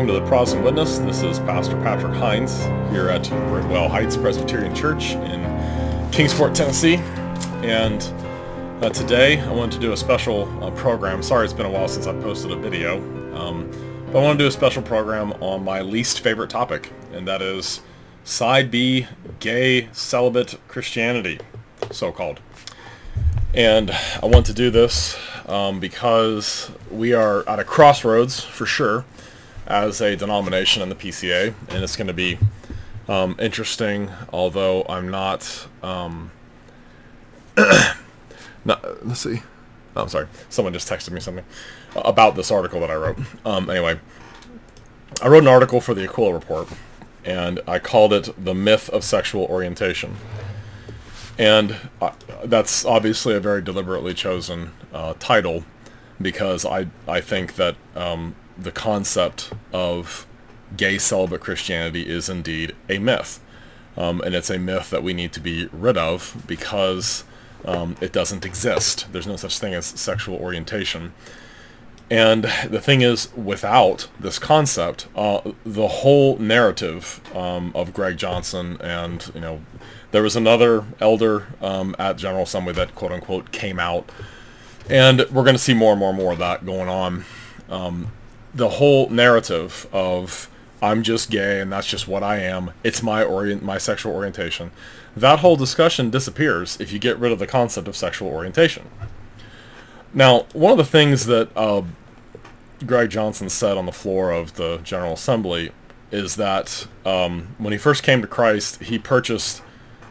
welcome 0.00 0.14
to 0.14 0.18
the 0.18 0.26
Protestant 0.28 0.64
Witness. 0.64 0.98
This 1.00 1.22
is 1.22 1.40
Pastor 1.40 1.76
Patrick 1.82 2.14
Hines 2.14 2.58
here 2.90 3.10
at 3.10 3.22
Bridwell 3.24 3.90
Heights 3.90 4.16
Presbyterian 4.16 4.74
Church 4.74 5.10
in 5.12 6.10
Kingsport, 6.10 6.54
Tennessee. 6.54 6.94
And 7.62 8.02
uh, 8.82 8.88
today 8.88 9.40
I 9.40 9.52
wanted 9.52 9.72
to 9.72 9.78
do 9.78 9.92
a 9.92 9.96
special 9.98 10.48
uh, 10.64 10.70
program. 10.70 11.22
Sorry 11.22 11.44
it's 11.44 11.52
been 11.52 11.66
a 11.66 11.70
while 11.70 11.86
since 11.86 12.06
I 12.06 12.14
posted 12.14 12.50
a 12.50 12.56
video. 12.56 12.96
Um, 13.36 13.70
but 14.06 14.20
I 14.20 14.22
want 14.22 14.38
to 14.38 14.44
do 14.44 14.48
a 14.48 14.50
special 14.50 14.82
program 14.82 15.32
on 15.42 15.62
my 15.64 15.82
least 15.82 16.20
favorite 16.20 16.48
topic, 16.48 16.90
and 17.12 17.28
that 17.28 17.42
is 17.42 17.82
Side 18.24 18.70
B, 18.70 19.06
gay 19.38 19.90
celibate 19.92 20.58
Christianity, 20.66 21.40
so-called. 21.90 22.40
And 23.52 23.90
I 23.90 24.24
want 24.24 24.46
to 24.46 24.54
do 24.54 24.70
this 24.70 25.18
um, 25.46 25.78
because 25.78 26.70
we 26.90 27.12
are 27.12 27.46
at 27.46 27.58
a 27.58 27.64
crossroads 27.64 28.40
for 28.40 28.64
sure 28.64 29.04
as 29.70 30.00
a 30.00 30.16
denomination 30.16 30.82
in 30.82 30.88
the 30.88 30.94
PCA, 30.94 31.54
and 31.68 31.84
it's 31.84 31.96
going 31.96 32.08
to 32.08 32.12
be 32.12 32.38
um, 33.08 33.36
interesting. 33.38 34.10
Although 34.32 34.84
I'm 34.88 35.08
not, 35.08 35.68
um, 35.82 36.32
not. 38.64 39.06
Let's 39.06 39.20
see. 39.20 39.42
Oh, 39.96 40.02
I'm 40.02 40.08
sorry. 40.08 40.26
Someone 40.48 40.72
just 40.72 40.88
texted 40.88 41.12
me 41.12 41.20
something 41.20 41.44
about 41.96 42.34
this 42.34 42.50
article 42.50 42.80
that 42.80 42.90
I 42.90 42.94
wrote. 42.94 43.18
Um, 43.44 43.70
anyway, 43.70 43.98
I 45.22 45.28
wrote 45.28 45.42
an 45.42 45.48
article 45.48 45.80
for 45.80 45.94
the 45.94 46.04
Aquila 46.04 46.34
Report, 46.34 46.68
and 47.24 47.60
I 47.66 47.78
called 47.78 48.12
it 48.12 48.28
"The 48.44 48.54
Myth 48.54 48.90
of 48.90 49.04
Sexual 49.04 49.44
Orientation." 49.44 50.16
And 51.38 51.76
uh, 52.02 52.12
that's 52.44 52.84
obviously 52.84 53.34
a 53.34 53.40
very 53.40 53.62
deliberately 53.62 54.14
chosen 54.14 54.72
uh, 54.92 55.14
title 55.20 55.64
because 56.20 56.66
I 56.66 56.88
I 57.08 57.20
think 57.20 57.54
that 57.54 57.76
um, 57.94 58.34
the 58.60 58.72
concept 58.72 59.52
of 59.72 60.26
gay 60.76 60.98
celibate 60.98 61.40
Christianity 61.40 62.08
is 62.08 62.28
indeed 62.28 62.74
a 62.88 62.98
myth. 62.98 63.40
Um, 63.96 64.20
and 64.20 64.34
it's 64.34 64.50
a 64.50 64.58
myth 64.58 64.90
that 64.90 65.02
we 65.02 65.12
need 65.12 65.32
to 65.32 65.40
be 65.40 65.68
rid 65.72 65.96
of 65.96 66.42
because 66.46 67.24
um, 67.64 67.96
it 68.00 68.12
doesn't 68.12 68.46
exist. 68.46 69.06
There's 69.12 69.26
no 69.26 69.36
such 69.36 69.58
thing 69.58 69.74
as 69.74 69.86
sexual 69.86 70.36
orientation. 70.36 71.12
And 72.10 72.44
the 72.68 72.80
thing 72.80 73.02
is, 73.02 73.32
without 73.36 74.08
this 74.18 74.38
concept, 74.38 75.06
uh, 75.14 75.52
the 75.64 75.86
whole 75.86 76.38
narrative 76.38 77.20
um, 77.36 77.70
of 77.74 77.92
Greg 77.92 78.16
Johnson 78.16 78.78
and, 78.80 79.30
you 79.34 79.40
know, 79.40 79.60
there 80.10 80.22
was 80.22 80.34
another 80.34 80.84
elder 81.00 81.46
um, 81.60 81.94
at 82.00 82.16
General 82.16 82.42
Assembly 82.42 82.72
that 82.72 82.96
quote 82.96 83.12
unquote 83.12 83.52
came 83.52 83.78
out. 83.78 84.10
And 84.88 85.20
we're 85.30 85.44
going 85.44 85.54
to 85.54 85.58
see 85.58 85.74
more 85.74 85.92
and 85.92 86.00
more 86.00 86.08
and 86.08 86.18
more 86.18 86.32
of 86.32 86.38
that 86.38 86.66
going 86.66 86.88
on. 86.88 87.24
The 88.54 88.68
whole 88.68 89.08
narrative 89.08 89.86
of 89.92 90.50
I'm 90.82 91.02
just 91.02 91.30
gay 91.30 91.60
and 91.60 91.72
that's 91.72 91.86
just 91.86 92.08
what 92.08 92.22
I 92.22 92.38
am. 92.38 92.72
It's 92.82 93.02
my 93.02 93.22
orient, 93.22 93.62
my 93.62 93.78
sexual 93.78 94.14
orientation. 94.14 94.70
That 95.16 95.40
whole 95.40 95.56
discussion 95.56 96.10
disappears 96.10 96.80
if 96.80 96.92
you 96.92 96.98
get 96.98 97.18
rid 97.18 97.32
of 97.32 97.38
the 97.38 97.46
concept 97.46 97.88
of 97.88 97.96
sexual 97.96 98.28
orientation. 98.28 98.88
Now, 100.14 100.46
one 100.52 100.72
of 100.72 100.78
the 100.78 100.84
things 100.84 101.26
that 101.26 101.50
uh, 101.56 101.82
Greg 102.86 103.10
Johnson 103.10 103.48
said 103.48 103.76
on 103.76 103.86
the 103.86 103.92
floor 103.92 104.30
of 104.32 104.54
the 104.54 104.78
General 104.78 105.12
Assembly 105.12 105.72
is 106.10 106.36
that 106.36 106.86
um, 107.04 107.54
when 107.58 107.72
he 107.72 107.78
first 107.78 108.02
came 108.02 108.20
to 108.20 108.26
Christ, 108.26 108.82
he 108.82 108.98
purchased 108.98 109.62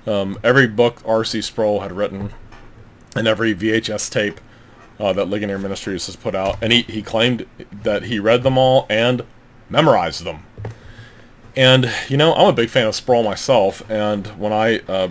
um, 0.08 0.38
every 0.44 0.68
book 0.68 1.02
R.C. 1.06 1.42
Sproul 1.42 1.82
had 1.82 1.92
written 1.92 2.32
and 3.16 3.28
every 3.28 3.54
VHS 3.54 4.10
tape 4.10 4.40
uh, 5.00 5.14
that 5.14 5.30
Ligonier 5.30 5.58
Ministries 5.58 6.06
has 6.08 6.16
put 6.16 6.36
out, 6.36 6.58
and 6.62 6.74
he, 6.74 6.82
he 6.84 7.02
claimed 7.02 7.46
that 7.84 8.04
he 8.04 8.20
read 8.20 8.44
them 8.44 8.58
all 8.58 8.86
and 8.90 9.24
memorized 9.70 10.24
them. 10.24 10.44
And, 11.56 11.92
you 12.08 12.18
know, 12.18 12.34
I'm 12.34 12.48
a 12.48 12.54
big 12.54 12.70
fan 12.70 12.88
of 12.88 12.96
Sproul 12.96 13.24
myself, 13.24 13.88
and 13.90 14.28
when 14.40 14.54
I 14.54 14.80
uh, 14.80 15.10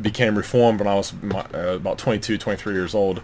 became 0.00 0.36
Reformed 0.36 0.80
when 0.80 0.88
I 0.88 0.94
was 0.94 1.12
my, 1.22 1.46
uh, 1.54 1.76
about 1.76 1.98
22, 1.98 2.38
23 2.38 2.74
years 2.74 2.94
old, 2.94 3.22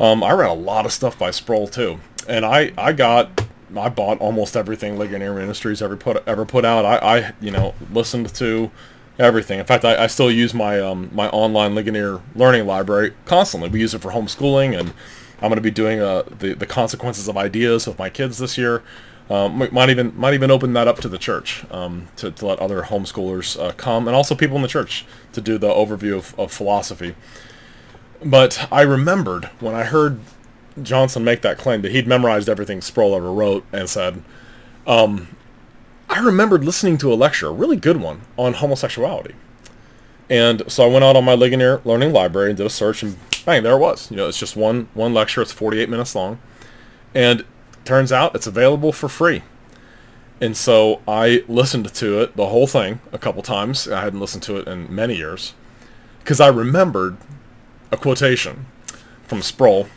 um, 0.00 0.22
I 0.22 0.32
read 0.32 0.50
a 0.50 0.54
lot 0.54 0.86
of 0.86 0.92
stuff 0.92 1.18
by 1.18 1.30
Sproul 1.30 1.68
too. 1.68 2.00
And 2.28 2.44
I, 2.44 2.72
I 2.76 2.92
got, 2.92 3.46
I 3.76 3.88
bought 3.88 4.18
almost 4.18 4.56
everything 4.56 4.98
Ligonier 4.98 5.34
Ministries 5.34 5.80
ever 5.82 5.96
put, 5.96 6.26
ever 6.26 6.44
put 6.44 6.64
out. 6.64 6.84
I, 6.84 6.96
I 6.96 7.32
you 7.40 7.50
know, 7.50 7.74
listened 7.92 8.34
to 8.34 8.70
everything. 9.18 9.58
In 9.58 9.66
fact, 9.66 9.84
I, 9.84 10.04
I 10.04 10.06
still 10.06 10.30
use 10.30 10.54
my 10.54 10.80
um, 10.80 11.10
my 11.12 11.28
online 11.28 11.74
Ligonier 11.74 12.20
learning 12.34 12.66
library 12.66 13.12
constantly. 13.24 13.68
We 13.68 13.80
use 13.80 13.94
it 13.94 14.00
for 14.00 14.12
homeschooling, 14.12 14.78
and 14.78 14.92
I'm 15.40 15.48
going 15.50 15.56
to 15.56 15.60
be 15.60 15.70
doing 15.70 16.00
uh, 16.00 16.22
the 16.22 16.54
the 16.54 16.66
consequences 16.66 17.28
of 17.28 17.36
ideas 17.36 17.86
with 17.86 17.98
my 17.98 18.10
kids 18.10 18.38
this 18.38 18.58
year. 18.58 18.82
Um, 19.30 19.70
might 19.72 19.88
even 19.88 20.14
might 20.18 20.34
even 20.34 20.50
open 20.50 20.74
that 20.74 20.86
up 20.86 20.98
to 20.98 21.08
the 21.08 21.16
church 21.16 21.64
um, 21.70 22.08
to, 22.16 22.30
to 22.30 22.46
let 22.46 22.58
other 22.58 22.82
homeschoolers 22.82 23.58
uh, 23.58 23.72
come, 23.72 24.06
and 24.06 24.14
also 24.14 24.34
people 24.34 24.56
in 24.56 24.62
the 24.62 24.68
church 24.68 25.06
to 25.32 25.40
do 25.40 25.56
the 25.56 25.70
overview 25.70 26.16
of, 26.16 26.38
of 26.38 26.52
philosophy. 26.52 27.14
But 28.22 28.68
I 28.70 28.82
remembered 28.82 29.46
when 29.60 29.74
I 29.74 29.84
heard 29.84 30.20
Johnson 30.82 31.24
make 31.24 31.40
that 31.40 31.56
claim 31.56 31.80
that 31.82 31.92
he'd 31.92 32.06
memorized 32.06 32.48
everything 32.48 32.82
Sproul 32.82 33.14
ever 33.14 33.32
wrote 33.32 33.64
and 33.72 33.88
said, 33.88 34.22
um, 34.86 35.28
I 36.08 36.18
remembered 36.20 36.64
listening 36.64 36.98
to 36.98 37.12
a 37.12 37.14
lecture, 37.14 37.48
a 37.48 37.52
really 37.52 37.76
good 37.76 38.00
one, 38.00 38.22
on 38.36 38.54
homosexuality. 38.54 39.34
And 40.30 40.62
so 40.70 40.84
I 40.84 40.86
went 40.86 41.04
out 41.04 41.16
on 41.16 41.24
my 41.24 41.34
Ligonier 41.34 41.80
Learning 41.84 42.12
Library 42.12 42.50
and 42.50 42.56
did 42.56 42.66
a 42.66 42.70
search, 42.70 43.02
and 43.02 43.16
bang, 43.44 43.62
there 43.62 43.74
it 43.74 43.78
was. 43.78 44.10
You 44.10 44.16
know, 44.16 44.28
it's 44.28 44.38
just 44.38 44.56
one 44.56 44.88
one 44.94 45.12
lecture. 45.12 45.42
It's 45.42 45.52
48 45.52 45.88
minutes 45.88 46.14
long, 46.14 46.38
and 47.14 47.44
turns 47.84 48.12
out 48.12 48.34
it's 48.34 48.46
available 48.46 48.92
for 48.92 49.08
free. 49.08 49.42
And 50.40 50.56
so 50.56 51.00
I 51.06 51.44
listened 51.46 51.92
to 51.92 52.20
it, 52.20 52.36
the 52.36 52.48
whole 52.48 52.66
thing, 52.66 53.00
a 53.12 53.18
couple 53.18 53.42
times. 53.42 53.86
I 53.88 54.00
hadn't 54.02 54.20
listened 54.20 54.42
to 54.44 54.56
it 54.56 54.66
in 54.66 54.94
many 54.94 55.16
years, 55.16 55.54
because 56.20 56.40
I 56.40 56.48
remembered 56.48 57.16
a 57.92 57.96
quotation 57.96 58.66
from 59.26 59.42
Sproul, 59.42 59.88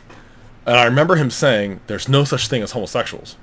and 0.66 0.76
I 0.76 0.84
remember 0.84 1.16
him 1.16 1.30
saying, 1.30 1.80
"There's 1.86 2.08
no 2.08 2.24
such 2.24 2.48
thing 2.48 2.62
as 2.62 2.72
homosexuals." 2.72 3.36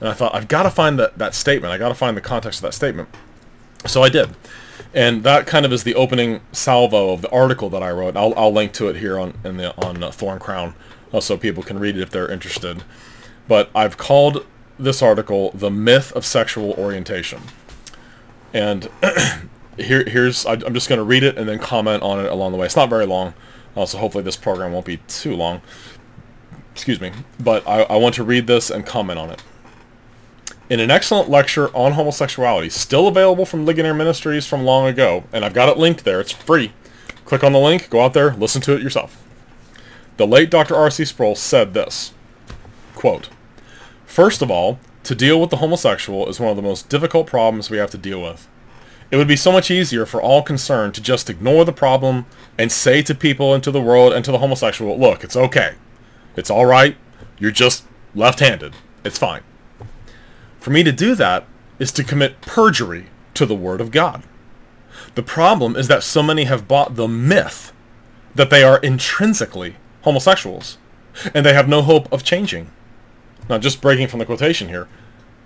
And 0.00 0.08
I 0.08 0.14
thought, 0.14 0.34
I've 0.34 0.48
got 0.48 0.62
to 0.62 0.70
find 0.70 0.98
that, 0.98 1.18
that 1.18 1.34
statement. 1.34 1.72
I 1.72 1.78
got 1.78 1.90
to 1.90 1.94
find 1.94 2.16
the 2.16 2.22
context 2.22 2.60
of 2.60 2.62
that 2.62 2.72
statement. 2.72 3.08
So 3.86 4.02
I 4.02 4.08
did. 4.08 4.34
And 4.94 5.22
that 5.24 5.46
kind 5.46 5.64
of 5.64 5.72
is 5.72 5.84
the 5.84 5.94
opening 5.94 6.40
salvo 6.52 7.12
of 7.12 7.22
the 7.22 7.30
article 7.30 7.70
that 7.70 7.82
I 7.82 7.90
wrote. 7.90 8.16
I'll, 8.16 8.34
I'll 8.36 8.52
link 8.52 8.72
to 8.74 8.88
it 8.88 8.96
here 8.96 9.18
on 9.18 9.34
in 9.44 9.56
the 9.56 9.76
on 9.76 10.02
uh, 10.02 10.10
Thorn 10.10 10.38
Crown, 10.38 10.74
uh, 11.12 11.20
so 11.20 11.36
people 11.36 11.62
can 11.62 11.78
read 11.78 11.96
it 11.96 12.02
if 12.02 12.10
they're 12.10 12.30
interested. 12.30 12.82
But 13.46 13.70
I've 13.74 13.96
called 13.96 14.44
this 14.78 15.00
article 15.00 15.52
"The 15.54 15.70
Myth 15.70 16.12
of 16.12 16.26
Sexual 16.26 16.72
Orientation," 16.72 17.42
and 18.52 18.90
here 19.76 20.02
here's 20.08 20.44
I'm 20.44 20.74
just 20.74 20.88
going 20.88 20.98
to 20.98 21.04
read 21.04 21.22
it 21.22 21.38
and 21.38 21.48
then 21.48 21.60
comment 21.60 22.02
on 22.02 22.24
it 22.24 22.30
along 22.30 22.50
the 22.50 22.58
way. 22.58 22.66
It's 22.66 22.76
not 22.76 22.90
very 22.90 23.06
long, 23.06 23.34
uh, 23.76 23.86
so 23.86 23.98
hopefully 23.98 24.24
this 24.24 24.36
program 24.36 24.72
won't 24.72 24.86
be 24.86 24.96
too 25.06 25.36
long. 25.36 25.62
Excuse 26.72 27.00
me, 27.00 27.12
but 27.38 27.66
I, 27.68 27.82
I 27.82 27.96
want 27.96 28.16
to 28.16 28.24
read 28.24 28.48
this 28.48 28.70
and 28.70 28.84
comment 28.84 29.20
on 29.20 29.30
it 29.30 29.42
in 30.70 30.78
an 30.78 30.90
excellent 30.90 31.28
lecture 31.28 31.68
on 31.76 31.92
homosexuality, 31.92 32.70
still 32.70 33.08
available 33.08 33.44
from 33.44 33.66
Ligonier 33.66 33.92
Ministries 33.92 34.46
from 34.46 34.64
long 34.64 34.86
ago, 34.86 35.24
and 35.32 35.44
I've 35.44 35.52
got 35.52 35.68
it 35.68 35.76
linked 35.76 36.04
there. 36.04 36.20
It's 36.20 36.30
free. 36.30 36.72
Click 37.24 37.42
on 37.42 37.52
the 37.52 37.58
link, 37.58 37.90
go 37.90 38.00
out 38.00 38.14
there, 38.14 38.34
listen 38.34 38.62
to 38.62 38.74
it 38.74 38.82
yourself. 38.82 39.20
The 40.16 40.28
late 40.28 40.48
Dr. 40.48 40.76
R.C. 40.76 41.04
Sproul 41.04 41.34
said 41.34 41.74
this, 41.74 42.12
quote, 42.94 43.30
First 44.06 44.42
of 44.42 44.50
all, 44.50 44.78
to 45.02 45.14
deal 45.14 45.40
with 45.40 45.50
the 45.50 45.56
homosexual 45.56 46.28
is 46.28 46.38
one 46.38 46.50
of 46.50 46.56
the 46.56 46.62
most 46.62 46.88
difficult 46.88 47.26
problems 47.26 47.68
we 47.68 47.78
have 47.78 47.90
to 47.90 47.98
deal 47.98 48.22
with. 48.22 48.46
It 49.10 49.16
would 49.16 49.26
be 49.26 49.36
so 49.36 49.50
much 49.50 49.72
easier 49.72 50.06
for 50.06 50.22
all 50.22 50.42
concerned 50.42 50.94
to 50.94 51.00
just 51.00 51.28
ignore 51.28 51.64
the 51.64 51.72
problem 51.72 52.26
and 52.56 52.70
say 52.70 53.02
to 53.02 53.14
people 53.14 53.54
and 53.54 53.64
to 53.64 53.72
the 53.72 53.80
world 53.80 54.12
and 54.12 54.24
to 54.24 54.30
the 54.30 54.38
homosexual, 54.38 54.96
look, 54.96 55.24
it's 55.24 55.36
okay. 55.36 55.74
It's 56.36 56.50
all 56.50 56.66
right. 56.66 56.96
You're 57.38 57.50
just 57.50 57.84
left-handed. 58.14 58.74
It's 59.04 59.18
fine. 59.18 59.42
For 60.60 60.70
me 60.70 60.84
to 60.84 60.92
do 60.92 61.14
that 61.14 61.46
is 61.78 61.90
to 61.92 62.04
commit 62.04 62.40
perjury 62.42 63.06
to 63.34 63.46
the 63.46 63.54
Word 63.54 63.80
of 63.80 63.90
God. 63.90 64.22
The 65.14 65.22
problem 65.22 65.74
is 65.74 65.88
that 65.88 66.02
so 66.02 66.22
many 66.22 66.44
have 66.44 66.68
bought 66.68 66.94
the 66.94 67.08
myth 67.08 67.72
that 68.34 68.50
they 68.50 68.62
are 68.62 68.78
intrinsically 68.78 69.76
homosexuals, 70.02 70.78
and 71.34 71.44
they 71.44 71.54
have 71.54 71.68
no 71.68 71.82
hope 71.82 72.12
of 72.12 72.22
changing. 72.22 72.70
Now, 73.48 73.58
just 73.58 73.80
breaking 73.80 74.08
from 74.08 74.20
the 74.20 74.26
quotation 74.26 74.68
here, 74.68 74.86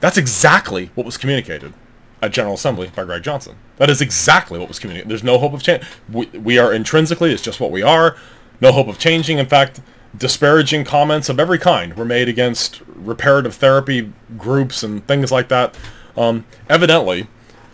that's 0.00 0.18
exactly 0.18 0.90
what 0.94 1.06
was 1.06 1.16
communicated 1.16 1.72
at 2.20 2.32
General 2.32 2.54
Assembly 2.54 2.90
by 2.94 3.04
Greg 3.04 3.22
Johnson. 3.22 3.56
That 3.76 3.90
is 3.90 4.00
exactly 4.00 4.58
what 4.58 4.68
was 4.68 4.78
communicated. 4.78 5.10
There's 5.10 5.24
no 5.24 5.38
hope 5.38 5.54
of 5.54 5.62
change. 5.62 5.84
We, 6.12 6.26
we 6.26 6.58
are 6.58 6.74
intrinsically, 6.74 7.32
it's 7.32 7.42
just 7.42 7.60
what 7.60 7.70
we 7.70 7.82
are. 7.82 8.16
No 8.60 8.72
hope 8.72 8.88
of 8.88 8.98
changing. 8.98 9.38
In 9.38 9.46
fact, 9.46 9.80
disparaging 10.16 10.84
comments 10.84 11.28
of 11.28 11.40
every 11.40 11.58
kind 11.58 11.96
were 11.96 12.04
made 12.04 12.28
against 12.28 12.82
reparative 12.94 13.54
therapy 13.54 14.12
groups 14.38 14.82
and 14.82 15.06
things 15.06 15.32
like 15.32 15.48
that. 15.48 15.76
Um, 16.16 16.44
evidently, 16.68 17.26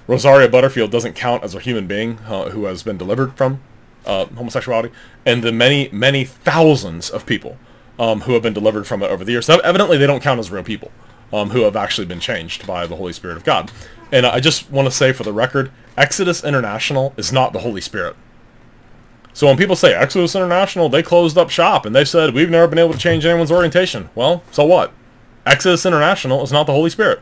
Rosaria 0.06 0.48
Butterfield 0.48 0.90
doesn't 0.90 1.14
count 1.14 1.44
as 1.44 1.54
a 1.54 1.60
human 1.60 1.86
being 1.86 2.18
uh, 2.20 2.50
who 2.50 2.64
has 2.64 2.82
been 2.82 2.96
delivered 2.96 3.34
from 3.36 3.60
uh, 4.06 4.24
homosexuality, 4.26 4.90
and 5.26 5.42
the 5.42 5.52
many, 5.52 5.88
many 5.92 6.24
thousands 6.24 7.10
of 7.10 7.26
people 7.26 7.58
um, 7.98 8.22
who 8.22 8.32
have 8.32 8.42
been 8.42 8.54
delivered 8.54 8.86
from 8.86 9.02
it 9.02 9.10
over 9.10 9.24
the 9.24 9.32
years. 9.32 9.46
So 9.46 9.58
evidently, 9.60 9.98
they 9.98 10.06
don't 10.06 10.22
count 10.22 10.40
as 10.40 10.50
real 10.50 10.64
people. 10.64 10.90
um, 11.32 11.50
who 11.50 11.62
have 11.62 11.76
actually 11.76 12.06
been 12.06 12.20
changed 12.20 12.66
by 12.66 12.86
the 12.86 12.96
Holy 12.96 13.12
Spirit 13.12 13.36
of 13.36 13.44
God. 13.44 13.70
And 14.12 14.26
I 14.26 14.40
just 14.40 14.70
want 14.70 14.86
to 14.86 14.90
say 14.90 15.12
for 15.12 15.22
the 15.22 15.32
record, 15.32 15.70
Exodus 15.96 16.42
International 16.42 17.14
is 17.16 17.32
not 17.32 17.52
the 17.52 17.60
Holy 17.60 17.80
Spirit. 17.80 18.16
So 19.40 19.46
when 19.46 19.56
people 19.56 19.74
say 19.74 19.94
Exodus 19.94 20.34
International, 20.34 20.90
they 20.90 21.02
closed 21.02 21.38
up 21.38 21.48
shop 21.48 21.86
and 21.86 21.96
they 21.96 22.04
said, 22.04 22.34
we've 22.34 22.50
never 22.50 22.68
been 22.68 22.78
able 22.78 22.92
to 22.92 22.98
change 22.98 23.24
anyone's 23.24 23.50
orientation. 23.50 24.10
Well, 24.14 24.42
so 24.50 24.66
what? 24.66 24.92
Exodus 25.46 25.86
International 25.86 26.42
is 26.42 26.52
not 26.52 26.66
the 26.66 26.74
Holy 26.74 26.90
Spirit. 26.90 27.20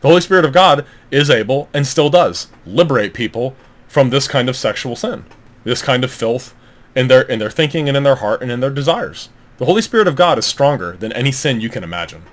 the 0.00 0.08
Holy 0.08 0.20
Spirit 0.20 0.44
of 0.44 0.52
God 0.52 0.84
is 1.12 1.30
able, 1.30 1.68
and 1.72 1.86
still 1.86 2.10
does, 2.10 2.48
liberate 2.66 3.14
people 3.14 3.54
from 3.86 4.10
this 4.10 4.26
kind 4.26 4.48
of 4.48 4.56
sexual 4.56 4.96
sin, 4.96 5.26
this 5.62 5.80
kind 5.80 6.02
of 6.02 6.10
filth 6.10 6.56
in 6.96 7.06
their, 7.06 7.22
in 7.22 7.38
their 7.38 7.50
thinking 7.50 7.86
and 7.86 7.96
in 7.96 8.02
their 8.02 8.16
heart 8.16 8.42
and 8.42 8.50
in 8.50 8.58
their 8.58 8.68
desires. 8.68 9.28
The 9.58 9.66
Holy 9.66 9.82
Spirit 9.82 10.08
of 10.08 10.16
God 10.16 10.40
is 10.40 10.44
stronger 10.44 10.96
than 10.96 11.12
any 11.12 11.30
sin 11.30 11.60
you 11.60 11.68
can 11.68 11.84
imagine. 11.84 12.24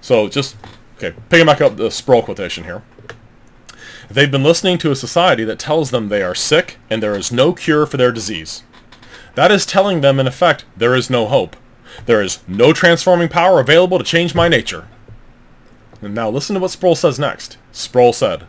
So 0.00 0.28
just, 0.28 0.56
okay, 0.96 1.14
picking 1.28 1.46
back 1.46 1.60
up 1.60 1.76
the 1.76 1.92
Sproul 1.92 2.24
quotation 2.24 2.64
here. 2.64 2.82
They've 4.12 4.30
been 4.30 4.44
listening 4.44 4.76
to 4.78 4.90
a 4.90 4.96
society 4.96 5.42
that 5.44 5.58
tells 5.58 5.90
them 5.90 6.08
they 6.08 6.22
are 6.22 6.34
sick 6.34 6.76
and 6.90 7.02
there 7.02 7.14
is 7.14 7.32
no 7.32 7.54
cure 7.54 7.86
for 7.86 7.96
their 7.96 8.12
disease. 8.12 8.62
That 9.36 9.50
is 9.50 9.64
telling 9.64 10.02
them, 10.02 10.20
in 10.20 10.26
effect, 10.26 10.66
there 10.76 10.94
is 10.94 11.08
no 11.08 11.26
hope. 11.26 11.56
There 12.04 12.20
is 12.20 12.40
no 12.46 12.74
transforming 12.74 13.30
power 13.30 13.58
available 13.58 13.96
to 13.96 14.04
change 14.04 14.34
my 14.34 14.48
nature. 14.48 14.86
And 16.02 16.14
now 16.14 16.28
listen 16.28 16.52
to 16.54 16.60
what 16.60 16.72
Sproul 16.72 16.94
says 16.94 17.18
next. 17.18 17.56
Sproul 17.70 18.12
said, 18.12 18.46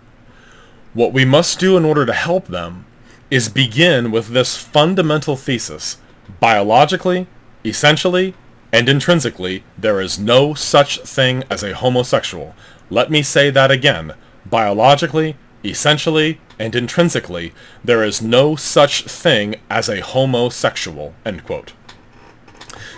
What 0.93 1.13
we 1.13 1.23
must 1.23 1.59
do 1.59 1.77
in 1.77 1.85
order 1.85 2.05
to 2.05 2.13
help 2.13 2.47
them 2.47 2.85
is 3.31 3.47
begin 3.47 4.11
with 4.11 4.29
this 4.29 4.57
fundamental 4.57 5.37
thesis. 5.37 5.97
Biologically, 6.41 7.25
essentially, 7.63 8.33
and 8.73 8.89
intrinsically, 8.89 9.63
there 9.77 10.01
is 10.01 10.19
no 10.19 10.55
such 10.55 10.99
thing 10.99 11.45
as 11.49 11.63
a 11.63 11.73
homosexual. 11.73 12.53
Let 12.89 13.09
me 13.09 13.23
say 13.23 13.49
that 13.49 13.71
again. 13.71 14.13
Biologically, 14.45 15.37
essentially, 15.63 16.39
and 16.59 16.75
intrinsically, 16.75 17.53
there 17.83 18.03
is 18.03 18.21
no 18.21 18.55
such 18.55 19.03
thing 19.03 19.55
as 19.69 19.89
a 19.89 20.01
homosexual. 20.01 21.13
End 21.25 21.45
quote. 21.45 21.73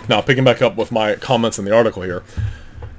Now, 0.08 0.20
picking 0.20 0.44
back 0.44 0.62
up 0.62 0.76
with 0.76 0.92
my 0.92 1.16
comments 1.16 1.58
in 1.58 1.64
the 1.64 1.74
article 1.74 2.02
here, 2.02 2.22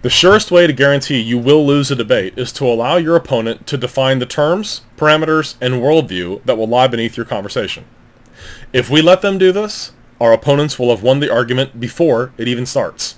the 0.02 0.10
surest 0.10 0.52
way 0.52 0.68
to 0.68 0.74
guarantee 0.74 1.20
you 1.20 1.38
will 1.38 1.66
lose 1.66 1.90
a 1.90 1.96
debate 1.96 2.38
is 2.38 2.52
to 2.54 2.66
allow 2.66 2.98
your 2.98 3.16
opponent 3.16 3.66
to 3.68 3.78
define 3.78 4.20
the 4.20 4.26
terms, 4.26 4.82
parameters, 4.96 5.56
and 5.60 5.76
worldview 5.76 6.44
that 6.46 6.58
will 6.58 6.68
lie 6.68 6.88
beneath 6.88 7.18
your 7.18 7.26
conversation. 7.26 7.86
If 8.72 8.90
we 8.90 9.02
let 9.02 9.22
them 9.22 9.38
do 9.38 9.52
this, 9.52 9.92
our 10.22 10.34
opponents 10.34 10.78
will 10.78 10.90
have 10.90 11.04
won 11.04 11.20
the 11.20 11.32
argument 11.32 11.80
before 11.80 12.32
it 12.38 12.48
even 12.48 12.66
starts. 12.66 13.16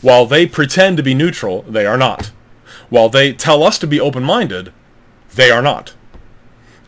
While 0.00 0.26
they 0.26 0.46
pretend 0.46 0.96
to 0.96 1.02
be 1.02 1.14
neutral, 1.14 1.62
they 1.62 1.84
are 1.84 1.98
not. 1.98 2.30
While 2.88 3.08
they 3.08 3.32
tell 3.32 3.62
us 3.62 3.78
to 3.78 3.86
be 3.86 4.00
open-minded, 4.00 4.72
they 5.34 5.50
are 5.50 5.62
not. 5.62 5.94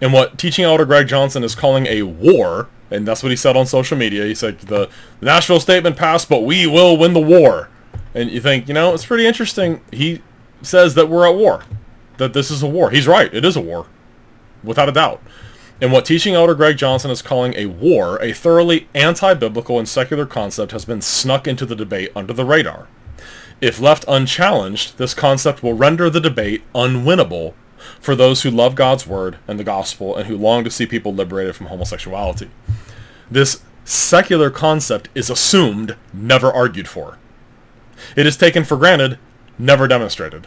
And 0.01 0.13
what 0.13 0.37
teaching 0.37 0.65
elder 0.65 0.85
Greg 0.85 1.07
Johnson 1.07 1.45
is 1.45 1.55
calling 1.55 1.87
a 1.87 2.03
war, 2.03 2.69
and 2.91 3.07
that's 3.07 3.23
what 3.23 3.31
he 3.31 3.37
said 3.37 3.57
on 3.57 3.67
social 3.67 3.97
media, 3.97 4.25
he 4.25 4.35
said 4.35 4.59
the, 4.61 4.91
Nashville 5.21 5.61
statement 5.61 5.97
passed, 5.97 6.29
but 6.29 6.41
we 6.41 6.67
will 6.67 6.97
win 6.97 7.13
the 7.13 7.21
war. 7.21 7.69
And 8.15 8.31
you 8.31 8.41
think, 8.41 8.69
you 8.69 8.75
know, 8.75 8.93
it's 8.95 9.07
pretty 9.07 9.27
interesting. 9.27 9.81
He 9.93 10.21
says 10.61 10.95
that 10.95 11.09
we're 11.09 11.27
at 11.27 11.37
war, 11.37 11.63
that 12.19 12.33
this 12.33 12.51
is 12.51 12.63
a 12.63 12.67
war. 12.67 12.91
He's 12.91 13.07
right. 13.07 13.33
It 13.33 13.45
is 13.45 13.57
a 13.57 13.61
war, 13.61 13.87
without 14.63 14.89
a 14.89 14.93
doubt. 14.93 15.23
And 15.81 15.91
what 15.91 16.05
teaching 16.05 16.35
elder 16.35 16.55
Greg 16.55 16.77
Johnson 16.77 17.11
is 17.11 17.23
calling 17.23 17.55
a 17.57 17.67
war, 17.67 18.21
a 18.23 18.33
thoroughly 18.33 18.89
anti-biblical 18.95 19.79
and 19.79 19.89
secular 19.89 20.27
concept 20.27 20.73
has 20.73 20.85
been 20.85 21.01
snuck 21.01 21.49
into 21.49 21.67
the 21.67 21.75
debate 21.75 22.13
under 22.15 22.33
the 22.33 22.45
radar. 22.45 22.89
If 23.61 23.81
left 23.81 24.05
unchallenged, 24.07 24.99
this 24.99 25.15
concept 25.15 25.63
will 25.63 25.75
render 25.75 26.11
the 26.11 26.21
debate 26.21 26.63
unwinnable 26.75 27.55
for 28.01 28.15
those 28.15 28.43
who 28.43 28.51
love 28.51 28.75
God's 28.75 29.07
word 29.07 29.39
and 29.47 29.59
the 29.59 29.65
gospel 29.65 30.17
and 30.17 30.27
who 30.27 30.37
long 30.37 30.65
to 30.65 30.71
see 30.71 30.87
people 30.87 31.15
liberated 31.15 31.57
from 31.57 31.67
homosexuality. 31.67 32.51
This 33.31 33.63
secular 33.85 34.51
concept 34.51 35.09
is 35.15 35.31
assumed, 35.31 35.97
never 36.13 36.53
argued 36.53 36.89
for. 36.89 37.19
It 38.17 38.27
is 38.27 38.37
taken 38.37 38.65
for 38.65 38.77
granted, 38.77 39.19
never 39.59 39.89
demonstrated. 39.89 40.47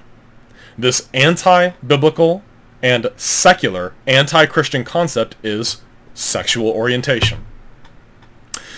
This 0.78 1.10
anti-biblical 1.14 2.44
and 2.82 3.08
secular 3.16 3.94
anti-Christian 4.06 4.84
concept 4.84 5.36
is 5.42 5.82
sexual 6.14 6.70
orientation. 6.70 7.46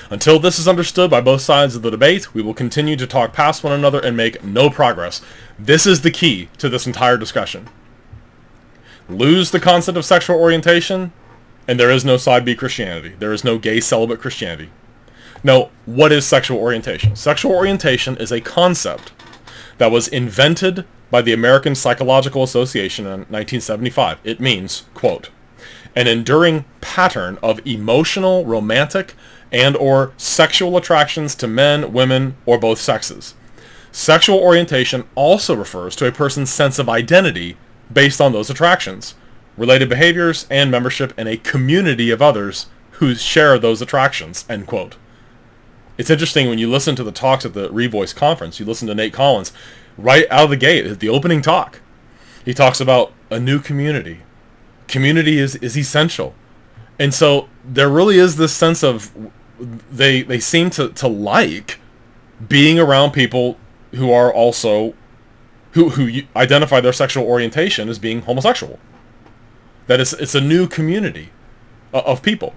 Until 0.10 0.40
this 0.40 0.58
is 0.58 0.68
understood 0.68 1.12
by 1.12 1.20
both 1.20 1.42
sides 1.42 1.76
of 1.76 1.82
the 1.82 1.92
debate, 1.92 2.34
we 2.34 2.42
will 2.42 2.54
continue 2.54 2.96
to 2.96 3.06
talk 3.06 3.34
past 3.34 3.64
one 3.64 3.74
another 3.74 4.00
and 4.00 4.16
make 4.16 4.42
no 4.44 4.70
progress. 4.70 5.22
This 5.60 5.86
is 5.86 6.02
the 6.02 6.12
key 6.12 6.48
to 6.60 6.70
this 6.70 6.88
entire 6.88 7.18
discussion. 7.18 7.68
Lose 9.10 9.52
the 9.52 9.60
concept 9.60 9.98
of 9.98 10.06
sexual 10.06 10.38
orientation, 10.38 11.14
and 11.68 11.80
there 11.80 11.92
is 11.92 12.04
no 12.04 12.18
side 12.18 12.44
B 12.44 12.56
Christianity. 12.56 13.16
There 13.20 13.32
is 13.32 13.44
no 13.44 13.58
gay 13.58 13.80
celibate 13.80 14.20
Christianity. 14.20 14.70
Now, 15.44 15.70
what 15.86 16.12
is 16.12 16.26
sexual 16.26 16.60
orientation? 16.60 17.16
Sexual 17.16 17.54
orientation 17.54 18.18
is 18.18 18.32
a 18.32 18.42
concept 18.42 19.14
that 19.78 19.92
was 19.92 20.08
invented 20.08 20.86
by 21.10 21.22
the 21.22 21.34
American 21.34 21.76
Psychological 21.76 22.44
Association 22.44 23.06
in 23.06 23.12
1975. 23.12 24.20
It 24.24 24.40
means, 24.40 24.84
quote, 24.94 25.30
an 25.96 26.08
enduring 26.08 26.66
pattern 26.82 27.38
of 27.42 27.66
emotional, 27.66 28.46
romantic, 28.46 29.14
and 29.52 29.78
or 29.78 30.12
sexual 30.18 30.76
attractions 30.76 31.34
to 31.36 31.48
men, 31.48 31.94
women, 31.94 32.36
or 32.46 32.58
both 32.58 32.80
sexes. 32.80 33.36
Sexual 33.92 34.38
orientation 34.38 35.06
also 35.16 35.56
refers 35.56 35.96
to 35.96 36.06
a 36.06 36.12
person's 36.12 36.50
sense 36.50 36.78
of 36.78 36.90
identity 36.90 37.58
based 37.92 38.20
on 38.20 38.34
those 38.34 38.50
attractions, 38.50 39.16
related 39.58 39.90
behaviors, 39.90 40.46
and 40.50 40.70
membership 40.70 41.18
in 41.18 41.28
a 41.28 41.38
community 41.38 42.12
of 42.12 42.22
others 42.22 42.68
who 42.92 43.16
share 43.16 43.58
those 43.58 43.82
attractions, 43.82 44.46
end 44.50 44.68
quote. 44.68 44.98
It's 45.98 46.10
interesting 46.10 46.48
when 46.48 46.60
you 46.60 46.70
listen 46.70 46.96
to 46.96 47.04
the 47.04 47.12
talks 47.12 47.46
at 47.46 47.54
the 47.54 47.70
Revoice 47.70 48.16
conference, 48.16 48.60
you 48.60 48.66
listen 48.66 48.88
to 48.88 48.96
Nate 48.96 49.14
Collins, 49.14 49.52
right 49.98 50.26
out 50.30 50.46
of 50.46 50.50
the 50.52 50.58
gate, 50.58 50.86
at 50.86 51.00
the 51.00 51.10
opening 51.10 51.42
talk. 51.42 51.82
He 52.46 52.54
talks 52.54 52.80
about 52.80 53.14
a 53.30 53.40
new 53.40 53.60
community. 53.60 54.22
Community 54.88 55.40
is, 55.40 55.56
is 55.56 55.78
essential. 55.78 56.34
And 57.00 57.14
so 57.14 57.50
there 57.64 57.90
really 57.90 58.18
is 58.18 58.38
this 58.38 58.54
sense 58.54 58.84
of 58.84 59.12
they 59.92 60.22
they 60.22 60.40
seem 60.40 60.70
to, 60.72 60.90
to 60.90 61.08
like 61.08 61.80
being 62.48 62.80
around 62.80 63.12
people 63.12 63.58
who 63.96 64.12
are 64.12 64.32
also 64.32 64.94
who 65.72 65.90
who 65.90 66.22
identify 66.36 66.80
their 66.80 66.94
sexual 66.94 67.26
orientation 67.26 67.90
as 67.90 68.00
being 68.00 68.22
homosexual. 68.22 68.80
That 69.88 70.00
is 70.00 70.14
it's 70.14 70.36
a 70.36 70.42
new 70.42 70.68
community 70.68 71.30
uh, 71.94 72.02
of 72.06 72.22
people. 72.22 72.54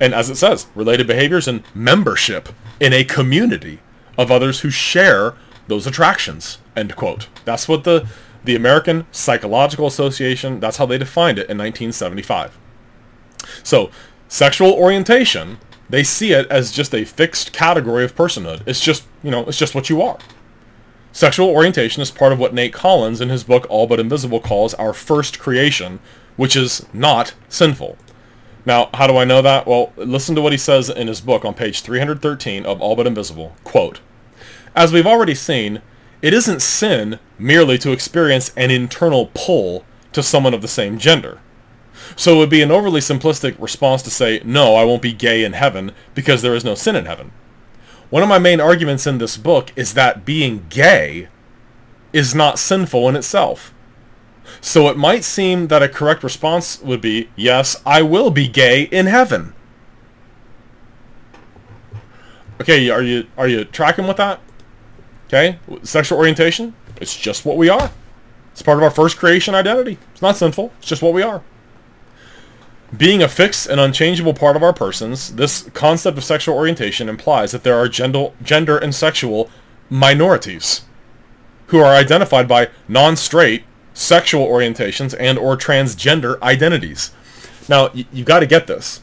And 0.00 0.14
as 0.14 0.30
it 0.30 0.36
says, 0.36 0.66
related 0.74 1.06
behaviors 1.06 1.46
and 1.46 1.62
membership 1.74 2.48
in 2.80 2.92
a 2.92 3.04
community 3.04 3.80
of 4.18 4.30
others 4.30 4.60
who 4.60 4.70
share 4.70 5.34
those 5.68 5.86
attractions. 5.86 6.58
End 6.76 6.96
quote. 6.96 7.28
That's 7.44 7.68
what 7.68 7.84
the 7.84 8.08
the 8.44 8.56
American 8.56 9.06
Psychological 9.12 9.86
Association, 9.86 10.58
that's 10.58 10.78
how 10.78 10.86
they 10.86 10.98
defined 10.98 11.38
it 11.38 11.48
in 11.48 11.58
1975. 11.58 12.58
So, 13.62 13.92
sexual 14.26 14.72
orientation 14.72 15.58
they 15.92 16.02
see 16.02 16.32
it 16.32 16.50
as 16.50 16.72
just 16.72 16.94
a 16.94 17.04
fixed 17.04 17.52
category 17.52 18.02
of 18.02 18.16
personhood. 18.16 18.62
It's 18.66 18.80
just, 18.80 19.04
you 19.22 19.30
know, 19.30 19.44
it's 19.44 19.58
just 19.58 19.74
what 19.74 19.90
you 19.90 20.00
are. 20.00 20.18
Sexual 21.12 21.48
orientation 21.48 22.00
is 22.02 22.10
part 22.10 22.32
of 22.32 22.38
what 22.38 22.54
Nate 22.54 22.72
Collins 22.72 23.20
in 23.20 23.28
his 23.28 23.44
book 23.44 23.66
All 23.68 23.86
But 23.86 24.00
Invisible 24.00 24.40
calls 24.40 24.72
our 24.74 24.94
first 24.94 25.38
creation, 25.38 26.00
which 26.36 26.56
is 26.56 26.86
not 26.94 27.34
sinful. 27.50 27.98
Now, 28.64 28.88
how 28.94 29.06
do 29.06 29.18
I 29.18 29.24
know 29.24 29.42
that? 29.42 29.66
Well, 29.66 29.92
listen 29.96 30.34
to 30.36 30.40
what 30.40 30.52
he 30.52 30.58
says 30.58 30.88
in 30.88 31.08
his 31.08 31.20
book 31.20 31.44
on 31.44 31.52
page 31.52 31.82
313 31.82 32.64
of 32.64 32.80
All 32.80 32.96
But 32.96 33.06
Invisible. 33.06 33.54
Quote, 33.62 34.00
As 34.74 34.90
we've 34.90 35.06
already 35.06 35.34
seen, 35.34 35.82
it 36.22 36.32
isn't 36.32 36.62
sin 36.62 37.18
merely 37.38 37.76
to 37.78 37.92
experience 37.92 38.50
an 38.56 38.70
internal 38.70 39.30
pull 39.34 39.84
to 40.12 40.22
someone 40.22 40.54
of 40.54 40.62
the 40.62 40.68
same 40.68 40.96
gender. 40.96 41.40
So 42.16 42.36
it 42.36 42.38
would 42.38 42.50
be 42.50 42.62
an 42.62 42.70
overly 42.70 43.00
simplistic 43.00 43.60
response 43.60 44.00
to 44.02 44.10
say, 44.10 44.40
no, 44.44 44.76
I 44.76 44.84
won't 44.84 45.02
be 45.02 45.12
gay 45.12 45.44
in 45.44 45.52
heaven 45.52 45.92
because 46.14 46.40
there 46.40 46.54
is 46.54 46.64
no 46.64 46.74
sin 46.74 46.96
in 46.96 47.04
heaven. 47.04 47.32
One 48.12 48.22
of 48.22 48.28
my 48.28 48.38
main 48.38 48.60
arguments 48.60 49.06
in 49.06 49.16
this 49.16 49.38
book 49.38 49.72
is 49.74 49.94
that 49.94 50.26
being 50.26 50.66
gay 50.68 51.28
is 52.12 52.34
not 52.34 52.58
sinful 52.58 53.08
in 53.08 53.16
itself. 53.16 53.72
So 54.60 54.88
it 54.88 54.98
might 54.98 55.24
seem 55.24 55.68
that 55.68 55.82
a 55.82 55.88
correct 55.88 56.22
response 56.22 56.78
would 56.82 57.00
be, 57.00 57.30
yes, 57.36 57.80
I 57.86 58.02
will 58.02 58.30
be 58.30 58.48
gay 58.48 58.82
in 58.82 59.06
heaven. 59.06 59.54
Okay, 62.60 62.90
are 62.90 63.02
you 63.02 63.28
are 63.38 63.48
you 63.48 63.64
tracking 63.64 64.06
with 64.06 64.18
that? 64.18 64.40
Okay, 65.28 65.58
sexual 65.82 66.18
orientation, 66.18 66.74
it's 67.00 67.16
just 67.16 67.46
what 67.46 67.56
we 67.56 67.70
are. 67.70 67.90
It's 68.50 68.60
part 68.60 68.76
of 68.76 68.84
our 68.84 68.90
first 68.90 69.16
creation 69.16 69.54
identity. 69.54 69.96
It's 70.12 70.20
not 70.20 70.36
sinful. 70.36 70.70
It's 70.80 70.88
just 70.88 71.00
what 71.00 71.14
we 71.14 71.22
are. 71.22 71.42
Being 72.96 73.22
a 73.22 73.28
fixed 73.28 73.66
and 73.66 73.80
unchangeable 73.80 74.34
part 74.34 74.54
of 74.54 74.62
our 74.62 74.72
persons, 74.72 75.34
this 75.36 75.62
concept 75.72 76.18
of 76.18 76.24
sexual 76.24 76.56
orientation 76.56 77.08
implies 77.08 77.52
that 77.52 77.62
there 77.62 77.76
are 77.76 77.88
gender, 77.88 78.32
gender 78.42 78.76
and 78.76 78.94
sexual 78.94 79.50
minorities 79.88 80.82
who 81.68 81.78
are 81.78 81.94
identified 81.94 82.46
by 82.46 82.68
non-straight 82.88 83.64
sexual 83.94 84.46
orientations 84.46 85.14
and 85.18 85.38
or 85.38 85.56
transgender 85.56 86.40
identities. 86.42 87.12
Now, 87.68 87.90
y- 87.94 88.06
you 88.12 88.24
got 88.24 88.40
to 88.40 88.46
get 88.46 88.66
this 88.66 89.00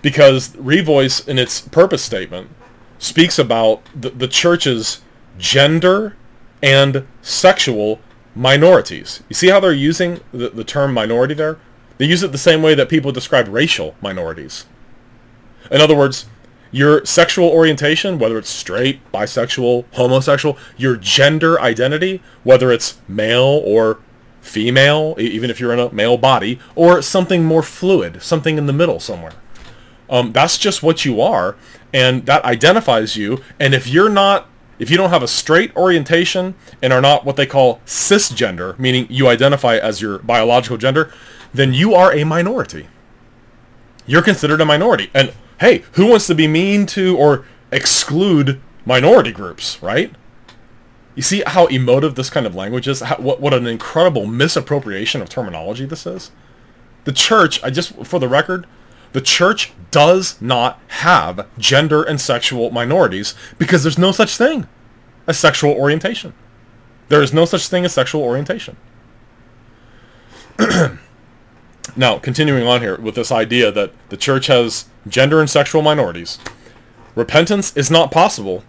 because 0.00 0.50
Revoice 0.50 1.26
in 1.26 1.38
its 1.38 1.60
purpose 1.60 2.02
statement 2.02 2.50
speaks 2.98 3.38
about 3.38 3.82
the, 4.00 4.10
the 4.10 4.28
church's 4.28 5.00
gender 5.38 6.16
and 6.62 7.06
sexual 7.20 8.00
minorities. 8.36 9.22
You 9.28 9.34
see 9.34 9.48
how 9.48 9.58
they're 9.58 9.72
using 9.72 10.20
the, 10.32 10.50
the 10.50 10.64
term 10.64 10.94
minority 10.94 11.34
there? 11.34 11.58
They 12.02 12.08
use 12.08 12.24
it 12.24 12.32
the 12.32 12.36
same 12.36 12.62
way 12.62 12.74
that 12.74 12.88
people 12.88 13.12
describe 13.12 13.46
racial 13.46 13.94
minorities. 14.02 14.66
In 15.70 15.80
other 15.80 15.94
words, 15.94 16.26
your 16.72 17.06
sexual 17.06 17.48
orientation, 17.48 18.18
whether 18.18 18.38
it's 18.38 18.50
straight, 18.50 18.98
bisexual, 19.12 19.84
homosexual, 19.92 20.58
your 20.76 20.96
gender 20.96 21.60
identity, 21.60 22.20
whether 22.42 22.72
it's 22.72 22.98
male 23.06 23.62
or 23.64 24.00
female, 24.40 25.14
even 25.16 25.48
if 25.48 25.60
you're 25.60 25.72
in 25.72 25.78
a 25.78 25.94
male 25.94 26.16
body, 26.16 26.58
or 26.74 27.02
something 27.02 27.44
more 27.44 27.62
fluid, 27.62 28.20
something 28.20 28.58
in 28.58 28.66
the 28.66 28.72
middle 28.72 28.98
somewhere. 28.98 29.34
Um, 30.10 30.32
that's 30.32 30.58
just 30.58 30.82
what 30.82 31.04
you 31.04 31.20
are, 31.20 31.54
and 31.94 32.26
that 32.26 32.44
identifies 32.44 33.14
you. 33.14 33.40
And 33.60 33.74
if 33.74 33.86
you're 33.86 34.10
not, 34.10 34.48
if 34.80 34.90
you 34.90 34.96
don't 34.96 35.10
have 35.10 35.22
a 35.22 35.28
straight 35.28 35.70
orientation 35.76 36.56
and 36.82 36.92
are 36.92 37.00
not 37.00 37.24
what 37.24 37.36
they 37.36 37.46
call 37.46 37.80
cisgender, 37.86 38.76
meaning 38.76 39.06
you 39.08 39.28
identify 39.28 39.76
as 39.76 40.02
your 40.02 40.18
biological 40.18 40.76
gender, 40.76 41.12
then 41.52 41.72
you 41.72 41.94
are 41.94 42.12
a 42.12 42.24
minority. 42.24 42.88
You're 44.06 44.22
considered 44.22 44.60
a 44.60 44.64
minority. 44.64 45.10
And 45.14 45.32
hey, 45.60 45.84
who 45.92 46.06
wants 46.06 46.26
to 46.26 46.34
be 46.34 46.46
mean 46.46 46.86
to 46.86 47.16
or 47.16 47.44
exclude 47.70 48.60
minority 48.84 49.32
groups, 49.32 49.82
right? 49.82 50.14
You 51.14 51.22
see 51.22 51.42
how 51.46 51.66
emotive 51.66 52.14
this 52.14 52.30
kind 52.30 52.46
of 52.46 52.54
language 52.54 52.88
is? 52.88 53.00
How, 53.00 53.16
what, 53.16 53.40
what 53.40 53.54
an 53.54 53.66
incredible 53.66 54.26
misappropriation 54.26 55.20
of 55.20 55.28
terminology 55.28 55.84
this 55.84 56.06
is? 56.06 56.30
The 57.04 57.12
church, 57.12 57.62
I 57.62 57.70
just, 57.70 57.94
for 58.04 58.18
the 58.18 58.28
record, 58.28 58.66
the 59.12 59.20
church 59.20 59.72
does 59.90 60.40
not 60.40 60.80
have 60.88 61.46
gender 61.58 62.02
and 62.02 62.20
sexual 62.20 62.70
minorities 62.70 63.34
because 63.58 63.82
there's 63.82 63.98
no 63.98 64.10
such 64.10 64.36
thing 64.36 64.66
as 65.26 65.38
sexual 65.38 65.72
orientation. 65.72 66.32
There 67.08 67.22
is 67.22 67.32
no 67.32 67.44
such 67.44 67.68
thing 67.68 67.84
as 67.84 67.92
sexual 67.92 68.22
orientation. 68.22 68.76
now, 71.96 72.18
continuing 72.18 72.66
on 72.66 72.80
here 72.80 72.96
with 72.98 73.14
this 73.14 73.30
idea 73.30 73.70
that 73.70 73.92
the 74.08 74.16
church 74.16 74.46
has 74.46 74.86
gender 75.06 75.40
and 75.40 75.50
sexual 75.50 75.82
minorities, 75.82 76.38
repentance 77.14 77.76
is 77.76 77.90
not 77.90 78.10
possible 78.10 78.64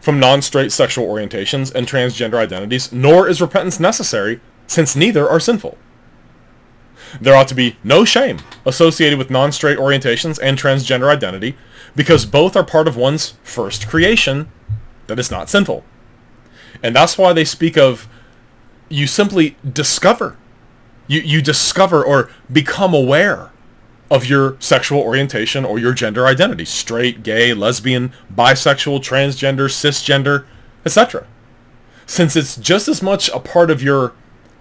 from 0.00 0.18
non-straight 0.18 0.72
sexual 0.72 1.06
orientations 1.06 1.72
and 1.74 1.86
transgender 1.86 2.34
identities, 2.34 2.92
nor 2.92 3.28
is 3.28 3.40
repentance 3.40 3.78
necessary 3.78 4.40
since 4.66 4.96
neither 4.96 5.28
are 5.28 5.38
sinful. 5.38 5.76
There 7.20 7.36
ought 7.36 7.48
to 7.48 7.54
be 7.54 7.76
no 7.84 8.04
shame 8.04 8.38
associated 8.64 9.18
with 9.18 9.30
non-straight 9.30 9.78
orientations 9.78 10.38
and 10.42 10.58
transgender 10.58 11.10
identity 11.12 11.56
because 11.94 12.24
both 12.24 12.56
are 12.56 12.64
part 12.64 12.88
of 12.88 12.96
one's 12.96 13.34
first 13.42 13.86
creation 13.86 14.50
that 15.08 15.18
is 15.18 15.30
not 15.30 15.50
sinful. 15.50 15.84
And 16.82 16.96
that's 16.96 17.18
why 17.18 17.32
they 17.32 17.44
speak 17.44 17.76
of 17.76 18.08
you 18.88 19.06
simply 19.06 19.56
discover. 19.70 20.36
You, 21.06 21.20
you 21.20 21.42
discover 21.42 22.04
or 22.04 22.30
become 22.50 22.94
aware 22.94 23.50
of 24.12 24.26
your 24.26 24.56
sexual 24.60 25.00
orientation 25.00 25.64
or 25.64 25.78
your 25.78 25.94
gender 25.94 26.26
identity. 26.26 26.66
Straight, 26.66 27.22
gay, 27.22 27.54
lesbian, 27.54 28.12
bisexual, 28.34 29.00
transgender, 29.00 29.70
cisgender, 29.70 30.44
etc. 30.84 31.26
Since 32.04 32.36
it's 32.36 32.56
just 32.56 32.88
as 32.88 33.02
much 33.02 33.30
a 33.30 33.40
part 33.40 33.70
of 33.70 33.82
your 33.82 34.12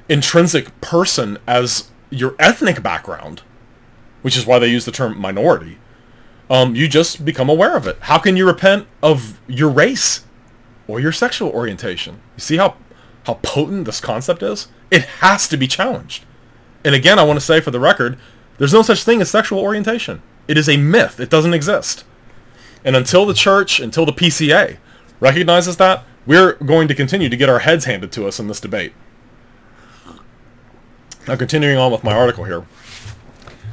intrinsic 0.07 0.79
person 0.79 1.37
as 1.45 1.89
your 2.09 2.35
ethnic 2.39 2.81
background, 2.81 3.41
which 4.21 4.37
is 4.37 4.45
why 4.45 4.57
they 4.57 4.67
use 4.67 4.85
the 4.85 4.91
term 4.91 5.19
minority, 5.19 5.79
um, 6.49 6.73
you 6.73 6.87
just 6.87 7.25
become 7.25 7.49
aware 7.49 7.75
of 7.75 7.85
it. 7.87 7.97
How 8.01 8.17
can 8.19 8.37
you 8.37 8.45
repent 8.45 8.87
of 9.03 9.41
your 9.47 9.69
race 9.69 10.23
or 10.87 11.01
your 11.01 11.11
sexual 11.11 11.49
orientation? 11.49 12.21
You 12.37 12.41
see 12.41 12.57
how, 12.57 12.75
how 13.25 13.35
potent 13.35 13.83
this 13.83 13.99
concept 13.99 14.43
is? 14.43 14.69
It 14.89 15.03
has 15.19 15.49
to 15.49 15.57
be 15.57 15.67
challenged. 15.67 16.25
And 16.83 16.95
again, 16.95 17.19
I 17.19 17.23
want 17.23 17.37
to 17.37 17.45
say 17.45 17.61
for 17.61 17.71
the 17.71 17.79
record, 17.79 18.17
there's 18.57 18.73
no 18.73 18.81
such 18.81 19.03
thing 19.03 19.21
as 19.21 19.29
sexual 19.29 19.59
orientation. 19.59 20.21
It 20.47 20.57
is 20.57 20.67
a 20.67 20.77
myth. 20.77 21.19
It 21.19 21.29
doesn't 21.29 21.53
exist. 21.53 22.03
And 22.83 22.95
until 22.95 23.25
the 23.25 23.33
church, 23.33 23.79
until 23.79 24.05
the 24.05 24.13
PCA 24.13 24.77
recognizes 25.19 25.77
that, 25.77 26.03
we're 26.25 26.53
going 26.53 26.87
to 26.87 26.95
continue 26.95 27.29
to 27.29 27.37
get 27.37 27.49
our 27.49 27.59
heads 27.59 27.85
handed 27.85 28.11
to 28.13 28.27
us 28.27 28.39
in 28.39 28.47
this 28.47 28.59
debate. 28.59 28.93
Now, 31.27 31.35
continuing 31.35 31.77
on 31.77 31.91
with 31.91 32.03
my 32.03 32.13
article 32.13 32.45
here. 32.45 32.65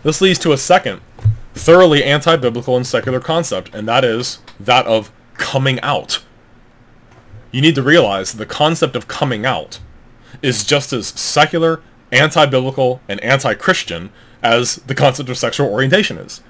This 0.03 0.21
leads 0.21 0.38
to 0.41 0.53
a 0.53 0.59
second 0.59 1.00
thoroughly 1.55 2.05
anti-biblical 2.05 2.77
and 2.77 2.87
secular 2.87 3.21
concept, 3.21 3.75
and 3.75 3.88
that 3.88 4.05
is 4.05 4.38
that 4.61 4.87
of 4.87 5.11
coming 5.35 5.81
out. 5.81 6.23
You 7.50 7.61
need 7.61 7.75
to 7.75 7.83
realize 7.83 8.33
the 8.33 8.47
concept 8.47 8.95
of 8.95 9.09
coming 9.09 9.45
out 9.45 9.81
is 10.43 10.65
just 10.65 10.93
as 10.93 11.09
secular, 11.09 11.83
anti-biblical, 12.12 13.00
and 13.09 13.21
anti-Christian 13.21 14.11
as 14.43 14.77
the 14.77 14.95
concept 14.95 15.29
of 15.29 15.38
sexual 15.38 15.69
orientation 15.69 16.19
is. 16.19 16.41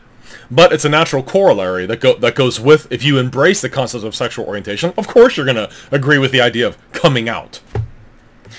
But 0.50 0.72
it's 0.72 0.84
a 0.84 0.90
natural 0.90 1.22
corollary 1.22 1.86
that, 1.86 2.00
go, 2.00 2.16
that 2.16 2.34
goes 2.34 2.60
with, 2.60 2.90
if 2.90 3.02
you 3.02 3.18
embrace 3.18 3.60
the 3.60 3.68
concept 3.68 4.04
of 4.04 4.14
sexual 4.14 4.46
orientation, 4.46 4.92
of 4.96 5.06
course 5.06 5.36
you're 5.36 5.46
going 5.46 5.56
to 5.56 5.70
agree 5.90 6.18
with 6.18 6.32
the 6.32 6.40
idea 6.40 6.66
of 6.66 6.78
coming 6.92 7.28
out. 7.28 7.60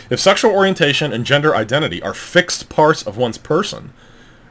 If 0.10 0.20
sexual 0.20 0.52
orientation 0.52 1.14
and 1.14 1.26
gender 1.26 1.56
identity 1.56 2.02
are 2.02 2.14
fixed 2.14 2.70
parts 2.70 3.04
of 3.04 3.18
one's 3.18 3.38
person, 3.38 3.94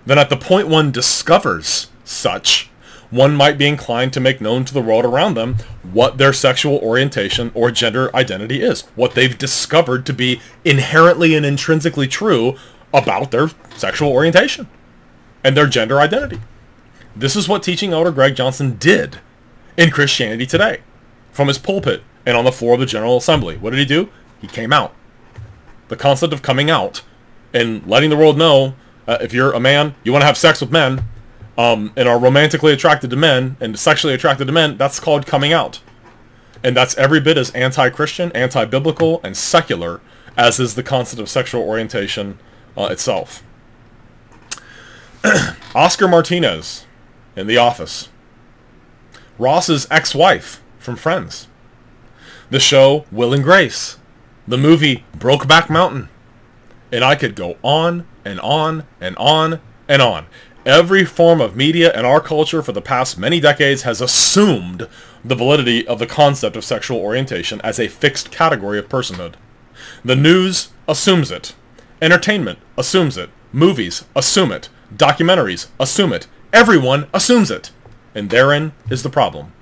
then 0.07 0.19
at 0.19 0.31
the 0.31 0.37
point 0.37 0.69
one 0.69 0.91
discovers 0.91 1.89
such, 2.05 2.71
one 3.11 3.35
might 3.35 3.57
be 3.57 3.67
inclined 3.67 4.13
to 4.13 4.21
make 4.21 4.41
known 4.41 4.65
to 4.65 4.75
the 4.75 4.83
world 4.83 5.05
around 5.05 5.35
them 5.35 5.57
what 5.83 6.19
their 6.19 6.33
sexual 6.33 6.79
orientation 6.79 7.51
or 7.55 7.71
gender 7.71 8.15
identity 8.15 8.61
is, 8.61 8.83
what 8.95 9.15
they've 9.15 9.39
discovered 9.39 10.05
to 10.07 10.13
be 10.13 10.41
inherently 10.65 11.35
and 11.35 11.47
intrinsically 11.47 12.07
true 12.07 12.57
about 12.93 13.31
their 13.31 13.51
sexual 13.77 14.11
orientation 14.11 14.69
and 15.43 15.57
their 15.57 15.67
gender 15.67 16.01
identity. 16.01 16.41
This 17.17 17.35
is 17.35 17.49
what 17.49 17.63
teaching 17.63 17.93
elder 17.93 18.11
Greg 18.11 18.37
Johnson 18.37 18.77
did 18.77 19.19
in 19.77 19.91
Christianity 19.91 20.47
Today 20.47 20.81
from 21.33 21.49
his 21.49 21.59
pulpit 21.59 22.03
and 22.27 22.37
on 22.37 22.45
the 22.45 22.53
floor 22.53 22.75
of 22.75 22.81
the 22.81 22.87
General 22.87 23.17
Assembly. 23.17 23.57
What 23.57 23.71
did 23.71 23.79
he 23.79 23.85
do? 23.85 24.11
He 24.41 24.47
came 24.47 24.73
out. 24.73 24.95
The 25.89 25.97
concept 25.97 26.33
of 26.33 26.43
coming 26.43 26.71
out 26.71 27.03
and 27.55 27.87
letting 27.87 28.11
the 28.11 28.17
world 28.17 28.37
know 28.37 28.75
uh, 29.07 29.19
if 29.23 29.33
you're 29.33 29.53
a 29.53 29.61
man, 29.61 29.95
you 30.05 30.13
want 30.13 30.23
to 30.23 30.27
have 30.27 30.37
sex 30.37 30.61
with 30.61 30.71
men, 30.71 31.03
um, 31.59 31.93
and 31.97 32.09
are 32.09 32.19
romantically 32.19 32.73
attracted 32.73 33.11
to 33.11 33.17
men 33.17 33.57
and 33.61 33.79
sexually 33.79 34.15
attracted 34.15 34.47
to 34.47 34.53
men, 34.53 34.79
that's 34.79 35.01
called 35.01 35.27
coming 35.27 35.53
out. 35.53 35.81
And 36.63 36.77
that's 36.77 36.97
every 36.97 37.21
bit 37.21 37.37
as 37.37 37.51
anti-Christian, 37.51 38.33
anti-biblical, 38.33 39.21
and 39.23 39.37
secular 39.37 40.01
as 40.37 40.61
is 40.61 40.77
the 40.77 40.83
concept 40.85 41.21
of 41.21 41.29
sexual 41.29 41.63
orientation 41.63 42.39
uh, 42.77 42.85
itself. 42.85 43.43
Oscar 45.75 46.07
Martinez 46.07 46.87
in 47.35 47.49
The 47.49 47.57
Office. 47.57 48.09
Ross's 49.37 49.87
ex-wife 49.91 50.63
from 50.79 50.97
Friends. 50.97 51.49
The 52.51 52.61
show 52.61 53.05
Will 53.11 53.35
and 53.35 53.43
Grace. 53.43 53.99
The 54.47 54.57
movie 54.57 55.05
Brokeback 55.17 55.69
Mountain. 55.69 56.09
And 56.93 57.05
I 57.05 57.17
could 57.17 57.35
go 57.35 57.59
on 57.63 58.07
and 58.25 58.41
on 58.41 58.87
and 59.01 59.17
on 59.17 59.61
and 59.89 60.01
on. 60.01 60.27
Every 60.67 61.05
form 61.05 61.41
of 61.41 61.57
media 61.57 61.97
in 61.97 62.05
our 62.05 62.21
culture 62.21 62.63
for 62.63 62.73
the 62.73 62.83
past 62.83 63.17
many 63.17 63.41
decades 63.41 63.83
has 63.83 64.01
assumed 64.01 64.89
the 65.25 65.37
validity 65.37 65.87
of 65.87 65.99
the 65.99 66.07
concept 66.07 66.57
of 66.57 66.65
sexual 66.65 66.99
orientation 66.99 67.61
as 67.63 67.79
a 67.79 67.89
fixed 67.89 68.31
category 68.31 68.79
of 68.79 68.89
personhood. 68.89 69.35
The 70.05 70.17
news 70.17 70.71
assumes 70.89 71.31
it. 71.31 71.55
Entertainment 72.03 72.59
assumes 72.77 73.17
it. 73.17 73.31
Movies 73.53 74.05
assume 74.17 74.53
it. 74.53 74.69
Documentaries 74.95 75.69
assume 75.79 76.13
it. 76.13 76.27
Everyone 76.53 77.07
assumes 77.15 77.51
it. 77.51 77.71
And 78.15 78.31
therein 78.31 78.73
is 78.91 79.03
the 79.03 79.11
problem. 79.11 79.53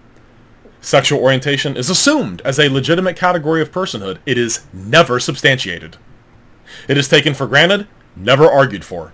Sexual 0.81 1.21
orientation 1.21 1.77
is 1.77 1.91
assumed 1.91 2.41
as 2.43 2.59
a 2.59 2.71
legitimate 2.71 3.17
category 3.17 3.61
of 3.61 3.71
personhood. 3.73 4.19
It 4.25 4.39
is 4.39 4.65
never 4.73 5.21
substantiated. 5.21 5.99
It 6.89 6.97
is 6.97 7.09
taken 7.09 7.35
for 7.35 7.47
granted, 7.47 7.87
never 8.15 8.51
argued 8.51 8.85
for. 8.85 9.13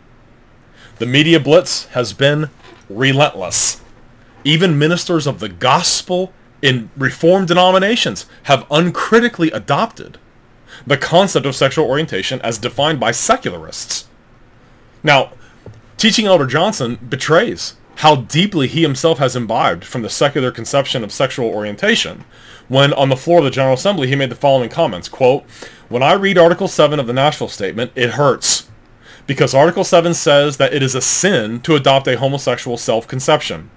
The 1.02 1.08
media 1.08 1.40
blitz 1.40 1.86
has 1.86 2.12
been 2.12 2.48
relentless. 2.88 3.80
Even 4.44 4.78
ministers 4.78 5.26
of 5.26 5.40
the 5.40 5.48
gospel 5.48 6.32
in 6.62 6.90
reformed 6.96 7.48
denominations 7.48 8.26
have 8.44 8.68
uncritically 8.70 9.50
adopted 9.50 10.18
the 10.86 10.96
concept 10.96 11.44
of 11.44 11.56
sexual 11.56 11.88
orientation 11.88 12.40
as 12.42 12.56
defined 12.56 13.00
by 13.00 13.10
secularists. 13.10 14.06
Now, 15.02 15.32
teaching 15.96 16.26
Elder 16.26 16.46
Johnson 16.46 17.00
betrays 17.08 17.74
how 17.96 18.14
deeply 18.14 18.68
he 18.68 18.82
himself 18.82 19.18
has 19.18 19.34
imbibed 19.34 19.84
from 19.84 20.02
the 20.02 20.08
secular 20.08 20.52
conception 20.52 21.02
of 21.02 21.10
sexual 21.10 21.48
orientation 21.48 22.24
when 22.68 22.92
on 22.92 23.08
the 23.08 23.16
floor 23.16 23.38
of 23.38 23.44
the 23.44 23.50
General 23.50 23.74
Assembly 23.74 24.06
he 24.06 24.14
made 24.14 24.30
the 24.30 24.36
following 24.36 24.70
comments, 24.70 25.08
quote, 25.08 25.42
When 25.88 26.04
I 26.04 26.12
read 26.12 26.38
Article 26.38 26.68
7 26.68 27.00
of 27.00 27.08
the 27.08 27.12
Nashville 27.12 27.48
Statement, 27.48 27.90
it 27.96 28.10
hurts. 28.10 28.68
Because 29.26 29.54
Article 29.54 29.84
7 29.84 30.14
says 30.14 30.56
that 30.56 30.74
it 30.74 30.82
is 30.82 30.94
a 30.94 31.00
sin 31.00 31.60
to 31.60 31.76
adopt 31.76 32.08
a 32.08 32.18
homosexual 32.18 32.76
self-conception. 32.76 33.70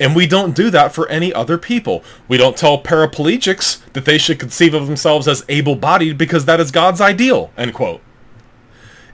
And 0.00 0.14
we 0.14 0.26
don't 0.26 0.54
do 0.54 0.70
that 0.70 0.92
for 0.92 1.08
any 1.08 1.32
other 1.32 1.58
people. 1.58 2.02
We 2.28 2.36
don't 2.36 2.56
tell 2.56 2.82
paraplegics 2.82 3.80
that 3.92 4.04
they 4.04 4.18
should 4.18 4.38
conceive 4.38 4.74
of 4.74 4.86
themselves 4.86 5.26
as 5.26 5.44
able-bodied 5.48 6.16
because 6.16 6.44
that 6.44 6.60
is 6.60 6.70
God's 6.70 7.00
ideal, 7.00 7.52
end 7.56 7.74
quote. 7.74 8.00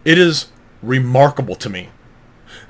It 0.04 0.18
is 0.18 0.48
remarkable 0.82 1.54
to 1.56 1.70
me 1.70 1.88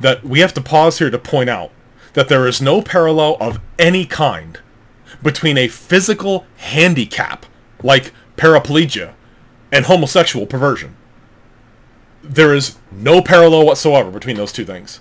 that 0.01 0.25
we 0.25 0.41
have 0.41 0.55
to 0.55 0.61
pause 0.61 0.99
here 0.99 1.11
to 1.11 1.19
point 1.19 1.51
out 1.51 1.71
that 2.15 2.29
there 2.29 2.47
is 2.47 2.63
no 2.63 2.81
parallel 2.81 3.37
of 3.41 3.61
any 3.79 4.07
kind 4.07 4.61
between 5.23 5.59
a 5.59 5.69
physical 5.69 6.47
handicap, 6.57 7.47
like 7.83 8.13
paraplegia, 8.37 9.15
and 9.73 9.87
homosexual 9.87 10.47
perversion. 10.47 10.97
There 12.25 12.54
is 12.54 12.78
no 12.90 13.21
parallel 13.21 13.66
whatsoever 13.66 14.11
between 14.11 14.37
those 14.37 14.52
two 14.52 14.64
things. 14.64 15.00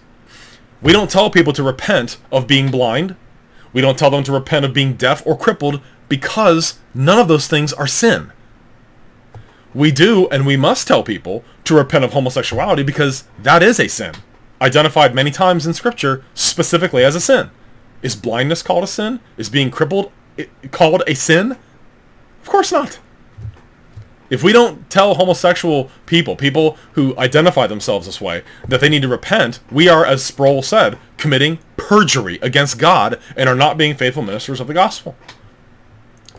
We 0.82 0.92
don't 0.92 1.10
tell 1.10 1.30
people 1.30 1.54
to 1.54 1.64
repent 1.64 2.18
of 2.32 2.48
being 2.48 2.70
blind. 2.70 3.16
We 3.72 3.80
don't 3.82 3.98
tell 3.98 4.12
them 4.12 4.24
to 4.26 4.34
repent 4.34 4.66
of 4.66 4.74
being 4.74 4.96
deaf 4.96 5.26
or 5.26 5.38
crippled 5.38 5.82
because 6.10 6.80
none 6.94 7.18
of 7.18 7.30
those 7.30 7.48
things 7.48 7.72
are 7.72 7.88
sin. 7.88 8.34
We 9.74 9.92
do 9.92 10.28
and 10.30 10.46
we 10.46 10.58
must 10.58 10.88
tell 10.88 11.02
people 11.02 11.46
to 11.64 11.76
repent 11.76 12.04
of 12.04 12.12
homosexuality 12.12 12.84
because 12.84 13.24
that 13.42 13.64
is 13.64 13.80
a 13.80 13.88
sin, 13.88 14.14
identified 14.62 15.16
many 15.16 15.32
times 15.32 15.66
in 15.66 15.74
Scripture 15.74 16.24
specifically 16.34 17.06
as 17.06 17.16
a 17.16 17.22
sin. 17.22 17.50
Is 18.02 18.18
blindness 18.18 18.62
called 18.62 18.84
a 18.84 18.88
sin? 18.88 19.22
Is 19.38 19.50
being 19.50 19.72
crippled 19.72 20.12
called 20.72 21.04
a 21.08 21.16
sin? 21.16 21.54
Of 22.42 22.50
course 22.50 22.74
not. 22.74 23.00
If 24.30 24.42
we 24.44 24.54
don't 24.54 24.90
tell 24.90 25.16
homosexual 25.16 25.92
people, 26.06 26.36
people 26.36 26.78
who 26.94 27.18
identify 27.18 27.68
themselves 27.68 28.06
this 28.06 28.22
way, 28.22 28.44
that 28.68 28.82
they 28.82 28.90
need 28.90 29.02
to 29.02 29.08
repent, 29.08 29.60
we 29.72 29.88
are, 29.88 30.06
as 30.06 30.24
Sproul 30.24 30.62
said, 30.62 30.98
committing 31.18 31.60
perjury 31.78 32.40
against 32.42 32.80
God 32.80 33.20
and 33.36 33.50
are 33.50 33.56
not 33.56 33.78
being 33.78 33.96
faithful 33.96 34.24
ministers 34.24 34.60
of 34.60 34.68
the 34.68 34.74
gospel. 34.74 35.16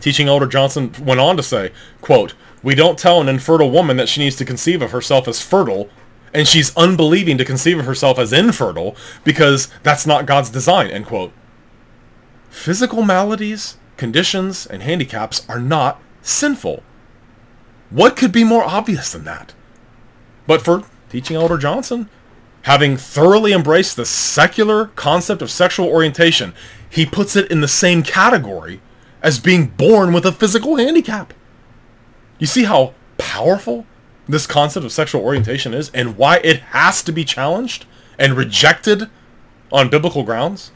Teaching 0.01 0.27
Elder 0.27 0.47
Johnson 0.47 0.93
went 1.01 1.19
on 1.19 1.37
to 1.37 1.43
say, 1.43 1.71
quote, 2.01 2.33
We 2.61 2.75
don't 2.75 2.99
tell 2.99 3.21
an 3.21 3.29
infertile 3.29 3.71
woman 3.71 3.97
that 3.97 4.09
she 4.09 4.21
needs 4.21 4.35
to 4.37 4.45
conceive 4.45 4.81
of 4.81 4.91
herself 4.91 5.27
as 5.27 5.41
fertile, 5.41 5.89
and 6.33 6.47
she's 6.47 6.75
unbelieving 6.75 7.37
to 7.37 7.45
conceive 7.45 7.79
of 7.79 7.85
herself 7.85 8.19
as 8.19 8.33
infertile, 8.33 8.95
because 9.23 9.69
that's 9.83 10.05
not 10.05 10.25
God's 10.25 10.49
design, 10.49 10.89
end 10.89 11.05
quote. 11.05 11.31
Physical 12.49 13.03
maladies, 13.03 13.77
conditions, 13.97 14.65
and 14.65 14.83
handicaps 14.83 15.47
are 15.47 15.59
not 15.59 16.01
sinful. 16.21 16.83
What 17.89 18.15
could 18.15 18.31
be 18.31 18.43
more 18.43 18.63
obvious 18.63 19.11
than 19.11 19.25
that? 19.25 19.53
But 20.47 20.61
for 20.61 20.83
teaching 21.09 21.35
Elder 21.35 21.57
Johnson, 21.57 22.09
having 22.63 22.97
thoroughly 22.97 23.53
embraced 23.53 23.95
the 23.95 24.05
secular 24.05 24.87
concept 24.95 25.41
of 25.41 25.51
sexual 25.51 25.87
orientation, 25.87 26.53
he 26.89 27.05
puts 27.05 27.35
it 27.35 27.51
in 27.51 27.61
the 27.61 27.67
same 27.67 28.03
category 28.03 28.81
as 29.21 29.39
being 29.39 29.67
born 29.67 30.13
with 30.13 30.25
a 30.25 30.31
physical 30.31 30.75
handicap. 30.75 31.33
You 32.39 32.47
see 32.47 32.63
how 32.63 32.93
powerful 33.17 33.85
this 34.27 34.47
concept 34.47 34.85
of 34.85 34.91
sexual 34.91 35.21
orientation 35.21 35.73
is 35.73 35.89
and 35.93 36.17
why 36.17 36.37
it 36.37 36.59
has 36.59 37.03
to 37.03 37.11
be 37.11 37.23
challenged 37.23 37.85
and 38.17 38.35
rejected 38.35 39.09
on 39.71 39.89
biblical 39.89 40.23
grounds? 40.23 40.71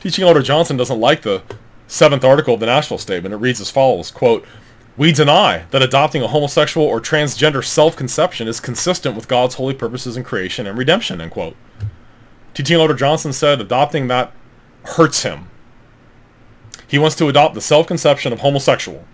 Teaching 0.00 0.24
Elder 0.24 0.42
Johnson 0.42 0.76
doesn't 0.76 1.00
like 1.00 1.22
the 1.22 1.42
seventh 1.86 2.24
article 2.24 2.54
of 2.54 2.60
the 2.60 2.66
Nashville 2.66 2.98
Statement. 2.98 3.32
It 3.32 3.38
reads 3.38 3.60
as 3.60 3.70
follows, 3.70 4.10
quote, 4.10 4.44
We 4.96 5.10
deny 5.10 5.64
that 5.70 5.82
adopting 5.82 6.22
a 6.22 6.28
homosexual 6.28 6.86
or 6.86 7.00
transgender 7.00 7.64
self-conception 7.64 8.46
is 8.46 8.60
consistent 8.60 9.16
with 9.16 9.26
God's 9.26 9.56
holy 9.56 9.74
purposes 9.74 10.16
in 10.16 10.22
creation 10.22 10.66
and 10.66 10.78
redemption, 10.78 11.20
end 11.20 11.32
quote. 11.32 11.56
Teaching 12.54 12.78
Elder 12.78 12.94
Johnson 12.94 13.32
said 13.32 13.60
adopting 13.60 14.06
that 14.06 14.32
hurts 14.84 15.24
him. 15.24 15.48
He 16.86 16.98
wants 16.98 17.16
to 17.16 17.28
adopt 17.28 17.54
the 17.54 17.60
self-conception 17.60 18.32
of 18.32 18.40
homosexual. 18.40 19.04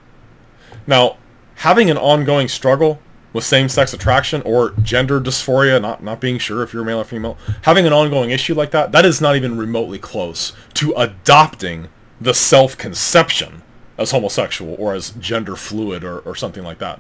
Now, 0.87 1.17
having 1.57 1.91
an 1.91 1.97
ongoing 1.97 2.49
struggle 2.49 3.01
with 3.33 3.45
same-sex 3.45 3.95
attraction 3.95 4.43
or 4.45 4.73
gender 4.83 5.19
dysphoria, 5.19 5.81
not, 5.81 6.03
not 6.03 6.21
being 6.21 6.39
sure 6.39 6.63
if 6.63 6.75
you're 6.75 6.85
male 6.85 7.01
or 7.01 7.05
female, 7.05 7.39
having 7.63 7.87
an 7.87 7.93
ongoing 7.95 8.31
issue 8.31 8.55
like 8.55 8.73
that, 8.73 8.93
that 8.93 9.07
is 9.07 9.23
not 9.23 9.37
even 9.37 9.57
remotely 9.57 9.99
close 9.99 10.53
to 10.75 10.93
adopting 10.93 11.89
the 12.21 12.35
self-conception 12.35 13.63
as 14.01 14.11
homosexual 14.11 14.75
or 14.79 14.95
as 14.95 15.11
gender 15.11 15.55
fluid 15.55 16.03
or, 16.03 16.21
or 16.21 16.35
something 16.35 16.65
like 16.65 16.79
that. 16.79 16.99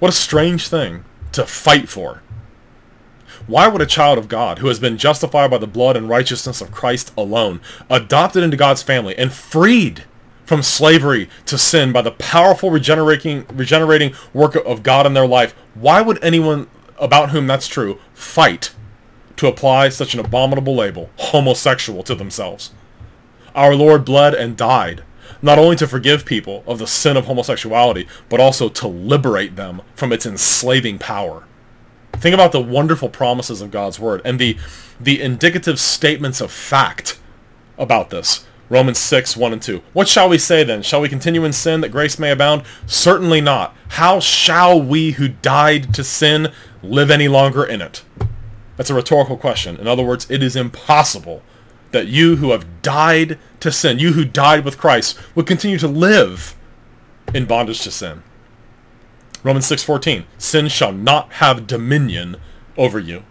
What 0.00 0.10
a 0.10 0.12
strange 0.12 0.68
thing 0.68 1.04
to 1.30 1.46
fight 1.46 1.88
for. 1.88 2.22
Why 3.46 3.68
would 3.68 3.80
a 3.80 3.86
child 3.86 4.18
of 4.18 4.28
God, 4.28 4.58
who 4.58 4.66
has 4.66 4.78
been 4.78 4.98
justified 4.98 5.50
by 5.50 5.58
the 5.58 5.66
blood 5.66 5.96
and 5.96 6.08
righteousness 6.08 6.60
of 6.60 6.72
Christ 6.72 7.12
alone, 7.16 7.60
adopted 7.88 8.42
into 8.42 8.56
God's 8.56 8.82
family, 8.82 9.16
and 9.16 9.32
freed 9.32 10.04
from 10.44 10.62
slavery 10.62 11.30
to 11.46 11.56
sin 11.56 11.92
by 11.92 12.02
the 12.02 12.10
powerful 12.10 12.70
regenerating, 12.70 13.46
regenerating 13.52 14.12
work 14.34 14.54
of 14.54 14.82
God 14.82 15.06
in 15.06 15.14
their 15.14 15.26
life, 15.26 15.54
why 15.74 16.02
would 16.02 16.22
anyone 16.22 16.68
about 16.98 17.30
whom 17.30 17.46
that's 17.46 17.68
true 17.68 17.98
fight 18.12 18.74
to 19.36 19.46
apply 19.46 19.88
such 19.88 20.14
an 20.14 20.20
abominable 20.20 20.74
label, 20.74 21.10
homosexual, 21.16 22.02
to 22.02 22.14
themselves? 22.14 22.72
Our 23.54 23.74
Lord 23.74 24.04
bled 24.04 24.34
and 24.34 24.56
died, 24.56 25.04
not 25.42 25.58
only 25.58 25.76
to 25.76 25.86
forgive 25.86 26.24
people 26.24 26.62
of 26.66 26.78
the 26.78 26.86
sin 26.86 27.16
of 27.16 27.26
homosexuality, 27.26 28.06
but 28.28 28.40
also 28.40 28.68
to 28.68 28.86
liberate 28.86 29.56
them 29.56 29.82
from 29.94 30.12
its 30.12 30.24
enslaving 30.24 30.98
power. 30.98 31.44
Think 32.14 32.34
about 32.34 32.52
the 32.52 32.60
wonderful 32.60 33.08
promises 33.08 33.60
of 33.60 33.70
God's 33.70 33.98
word 33.98 34.22
and 34.24 34.38
the, 34.38 34.56
the 35.00 35.20
indicative 35.20 35.80
statements 35.80 36.40
of 36.40 36.52
fact 36.52 37.18
about 37.76 38.10
this. 38.10 38.46
Romans 38.68 38.98
6, 38.98 39.36
1 39.36 39.52
and 39.52 39.60
2. 39.60 39.82
What 39.92 40.08
shall 40.08 40.28
we 40.30 40.38
say 40.38 40.64
then? 40.64 40.82
Shall 40.82 41.02
we 41.02 41.08
continue 41.08 41.44
in 41.44 41.52
sin 41.52 41.82
that 41.82 41.90
grace 41.90 42.18
may 42.18 42.30
abound? 42.30 42.62
Certainly 42.86 43.42
not. 43.42 43.76
How 43.88 44.18
shall 44.18 44.80
we 44.80 45.12
who 45.12 45.28
died 45.28 45.92
to 45.94 46.04
sin 46.04 46.52
live 46.82 47.10
any 47.10 47.28
longer 47.28 47.64
in 47.64 47.82
it? 47.82 48.02
That's 48.76 48.88
a 48.88 48.94
rhetorical 48.94 49.36
question. 49.36 49.76
In 49.76 49.86
other 49.86 50.02
words, 50.02 50.30
it 50.30 50.42
is 50.42 50.56
impossible 50.56 51.42
that 51.92 52.08
you 52.08 52.36
who 52.36 52.50
have 52.50 52.82
died 52.82 53.38
to 53.60 53.70
sin, 53.70 53.98
you 53.98 54.12
who 54.12 54.24
died 54.24 54.64
with 54.64 54.78
Christ, 54.78 55.18
would 55.34 55.46
continue 55.46 55.78
to 55.78 55.88
live 55.88 56.56
in 57.32 57.46
bondage 57.46 57.82
to 57.82 57.90
sin. 57.90 58.22
Romans 59.44 59.66
6:14, 59.66 60.24
sin 60.38 60.68
shall 60.68 60.92
not 60.92 61.34
have 61.34 61.66
dominion 61.66 62.36
over 62.76 62.98
you. 62.98 63.24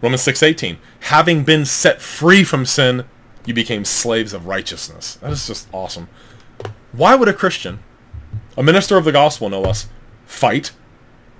Romans 0.00 0.22
6:18, 0.22 0.78
having 1.00 1.44
been 1.44 1.64
set 1.64 2.00
free 2.00 2.44
from 2.44 2.66
sin, 2.66 3.04
you 3.44 3.54
became 3.54 3.84
slaves 3.84 4.32
of 4.32 4.46
righteousness. 4.46 5.18
That 5.20 5.32
is 5.32 5.46
just 5.46 5.68
awesome. 5.72 6.08
Why 6.92 7.14
would 7.14 7.28
a 7.28 7.32
Christian, 7.32 7.80
a 8.56 8.62
minister 8.62 8.96
of 8.96 9.04
the 9.04 9.12
gospel 9.12 9.48
no 9.48 9.60
less, 9.60 9.88
fight 10.26 10.72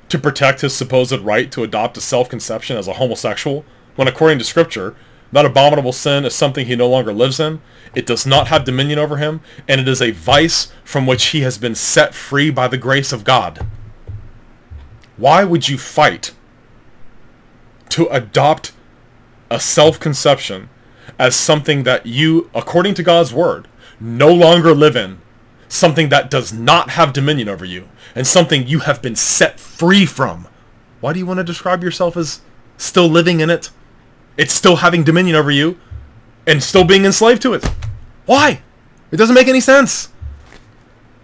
to 0.08 0.18
protect 0.18 0.60
his 0.60 0.74
supposed 0.74 1.12
right 1.20 1.50
to 1.52 1.62
adopt 1.62 1.96
a 1.96 2.00
self-conception 2.00 2.76
as 2.76 2.88
a 2.88 2.94
homosexual 2.94 3.64
when 3.96 4.08
according 4.08 4.38
to 4.38 4.44
scripture 4.44 4.94
that 5.32 5.46
abominable 5.46 5.92
sin 5.92 6.24
is 6.24 6.34
something 6.34 6.66
he 6.66 6.76
no 6.76 6.88
longer 6.88 7.12
lives 7.12 7.40
in. 7.40 7.60
It 7.94 8.06
does 8.06 8.26
not 8.26 8.48
have 8.48 8.64
dominion 8.64 8.98
over 8.98 9.16
him, 9.16 9.40
and 9.66 9.80
it 9.80 9.88
is 9.88 10.00
a 10.00 10.10
vice 10.10 10.72
from 10.84 11.06
which 11.06 11.26
he 11.26 11.40
has 11.40 11.58
been 11.58 11.74
set 11.74 12.14
free 12.14 12.50
by 12.50 12.68
the 12.68 12.78
grace 12.78 13.12
of 13.12 13.24
God. 13.24 13.66
Why 15.16 15.44
would 15.44 15.68
you 15.68 15.78
fight 15.78 16.32
to 17.90 18.06
adopt 18.08 18.72
a 19.50 19.60
self-conception 19.60 20.68
as 21.18 21.36
something 21.36 21.82
that 21.82 22.06
you, 22.06 22.50
according 22.54 22.94
to 22.94 23.02
God's 23.02 23.32
word, 23.32 23.68
no 24.00 24.32
longer 24.32 24.74
live 24.74 24.96
in, 24.96 25.20
something 25.68 26.08
that 26.08 26.30
does 26.30 26.52
not 26.52 26.90
have 26.90 27.12
dominion 27.12 27.48
over 27.48 27.64
you, 27.64 27.88
and 28.14 28.26
something 28.26 28.66
you 28.66 28.80
have 28.80 29.00
been 29.00 29.16
set 29.16 29.60
free 29.60 30.06
from? 30.06 30.48
Why 31.00 31.12
do 31.12 31.18
you 31.18 31.26
want 31.26 31.38
to 31.38 31.44
describe 31.44 31.82
yourself 31.82 32.16
as 32.16 32.40
still 32.76 33.08
living 33.08 33.40
in 33.40 33.50
it? 33.50 33.70
It's 34.36 34.54
still 34.54 34.76
having 34.76 35.04
dominion 35.04 35.36
over 35.36 35.50
you 35.50 35.78
and 36.46 36.62
still 36.62 36.84
being 36.84 37.04
enslaved 37.04 37.42
to 37.42 37.54
it. 37.54 37.64
Why? 38.26 38.62
It 39.10 39.16
doesn't 39.16 39.34
make 39.34 39.48
any 39.48 39.60
sense. 39.60 40.08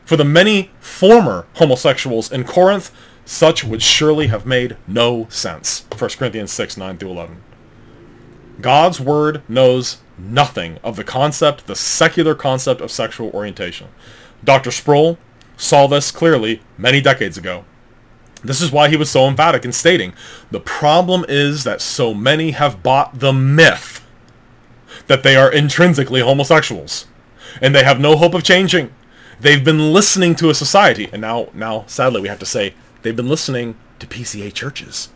For 0.04 0.16
the 0.16 0.24
many 0.24 0.70
former 0.80 1.46
homosexuals 1.54 2.30
in 2.32 2.44
Corinth, 2.44 2.90
such 3.24 3.62
would 3.62 3.82
surely 3.82 4.28
have 4.28 4.46
made 4.46 4.76
no 4.86 5.26
sense. 5.28 5.84
1 5.96 6.10
Corinthians 6.10 6.50
6, 6.52 6.76
9 6.76 6.98
through 6.98 7.10
11. 7.10 7.42
God's 8.60 9.00
word 9.00 9.42
knows 9.48 9.98
nothing 10.16 10.78
of 10.82 10.96
the 10.96 11.04
concept, 11.04 11.66
the 11.66 11.76
secular 11.76 12.34
concept 12.34 12.80
of 12.80 12.90
sexual 12.90 13.30
orientation. 13.30 13.88
Dr. 14.42 14.70
Sproul 14.70 15.18
saw 15.56 15.86
this 15.86 16.10
clearly 16.10 16.62
many 16.76 17.00
decades 17.00 17.36
ago. 17.36 17.64
This 18.42 18.60
is 18.60 18.70
why 18.70 18.88
he 18.88 18.96
was 18.96 19.10
so 19.10 19.26
emphatic 19.26 19.64
in 19.64 19.72
stating, 19.72 20.12
the 20.50 20.60
problem 20.60 21.24
is 21.28 21.64
that 21.64 21.80
so 21.80 22.14
many 22.14 22.52
have 22.52 22.82
bought 22.82 23.18
the 23.18 23.32
myth 23.32 24.04
that 25.06 25.22
they 25.22 25.36
are 25.36 25.50
intrinsically 25.50 26.20
homosexuals. 26.20 27.06
And 27.60 27.74
they 27.74 27.82
have 27.82 27.98
no 27.98 28.16
hope 28.16 28.34
of 28.34 28.44
changing. 28.44 28.94
They've 29.40 29.64
been 29.64 29.92
listening 29.92 30.34
to 30.36 30.50
a 30.50 30.54
society, 30.54 31.08
and 31.12 31.20
now, 31.20 31.48
now, 31.54 31.84
sadly, 31.86 32.20
we 32.20 32.28
have 32.28 32.38
to 32.40 32.46
say, 32.46 32.74
they've 33.02 33.16
been 33.16 33.28
listening 33.28 33.76
to 33.98 34.06
PCA 34.06 34.52
churches. 34.52 35.08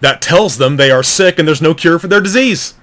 That 0.00 0.20
tells 0.20 0.58
them 0.58 0.76
they 0.76 0.90
are 0.90 1.02
sick 1.02 1.38
and 1.38 1.46
there's 1.46 1.62
no 1.62 1.74
cure 1.74 1.98
for 1.98 2.08
their 2.08 2.20
disease. 2.20 2.74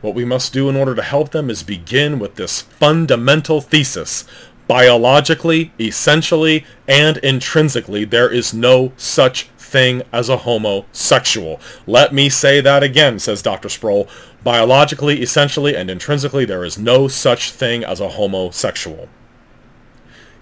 What 0.00 0.14
we 0.14 0.24
must 0.24 0.52
do 0.52 0.68
in 0.68 0.76
order 0.76 0.94
to 0.94 1.02
help 1.02 1.30
them 1.30 1.50
is 1.50 1.62
begin 1.62 2.18
with 2.18 2.36
this 2.36 2.62
fundamental 2.62 3.60
thesis. 3.60 4.24
Biologically, 4.68 5.72
essentially, 5.80 6.66
and 6.86 7.16
intrinsically, 7.18 8.04
there 8.04 8.30
is 8.30 8.52
no 8.52 8.92
such 8.98 9.44
thing 9.56 10.02
as 10.12 10.28
a 10.28 10.36
homosexual. 10.36 11.58
Let 11.86 12.12
me 12.12 12.28
say 12.28 12.60
that 12.60 12.82
again, 12.82 13.18
says 13.18 13.40
Dr. 13.40 13.70
Sproul. 13.70 14.08
Biologically, 14.44 15.22
essentially, 15.22 15.74
and 15.74 15.88
intrinsically, 15.90 16.44
there 16.44 16.66
is 16.66 16.78
no 16.78 17.08
such 17.08 17.50
thing 17.50 17.82
as 17.82 17.98
a 17.98 18.10
homosexual. 18.10 19.08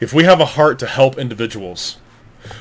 If 0.00 0.12
we 0.12 0.24
have 0.24 0.40
a 0.40 0.44
heart 0.56 0.80
to 0.80 0.86
help 0.86 1.16
individuals 1.16 1.98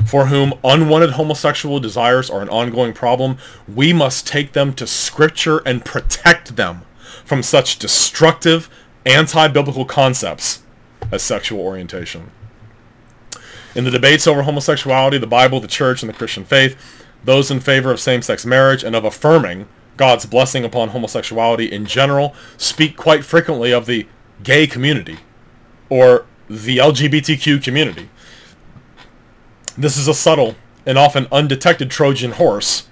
for 0.05 0.27
whom 0.27 0.53
unwanted 0.63 1.11
homosexual 1.11 1.79
desires 1.79 2.29
are 2.29 2.43
an 2.43 2.49
ongoing 2.49 2.93
problem, 2.93 3.37
we 3.67 3.91
must 3.91 4.27
take 4.27 4.53
them 4.53 4.71
to 4.73 4.85
Scripture 4.85 5.63
and 5.65 5.83
protect 5.83 6.57
them 6.57 6.83
from 7.25 7.41
such 7.41 7.79
destructive, 7.79 8.69
anti-biblical 9.03 9.85
concepts 9.85 10.61
as 11.11 11.23
sexual 11.23 11.59
orientation. 11.59 12.31
In 13.75 13.83
the 13.83 13.91
debates 13.91 14.25
over 14.25 14.43
homosexuality, 14.43 15.17
the 15.17 15.27
Bible, 15.27 15.59
the 15.59 15.67
church, 15.67 16.01
and 16.01 16.09
the 16.09 16.13
Christian 16.13 16.45
faith, 16.45 17.03
those 17.23 17.51
in 17.51 17.59
favor 17.59 17.91
of 17.91 17.99
same-sex 17.99 18.45
marriage 18.45 18.83
and 18.83 18.95
of 18.95 19.03
affirming 19.03 19.67
God's 19.97 20.25
blessing 20.25 20.63
upon 20.63 20.89
homosexuality 20.89 21.71
in 21.71 21.85
general 21.85 22.35
speak 22.57 22.97
quite 22.97 23.25
frequently 23.25 23.71
of 23.71 23.85
the 23.85 24.07
gay 24.43 24.67
community 24.67 25.19
or 25.89 26.25
the 26.49 26.77
LGBTQ 26.77 27.63
community. 27.63 28.09
This 29.77 29.97
is 29.97 30.07
a 30.07 30.13
subtle 30.13 30.55
and 30.85 30.97
often 30.97 31.27
undetected 31.31 31.89
Trojan 31.89 32.33
horse 32.33 32.87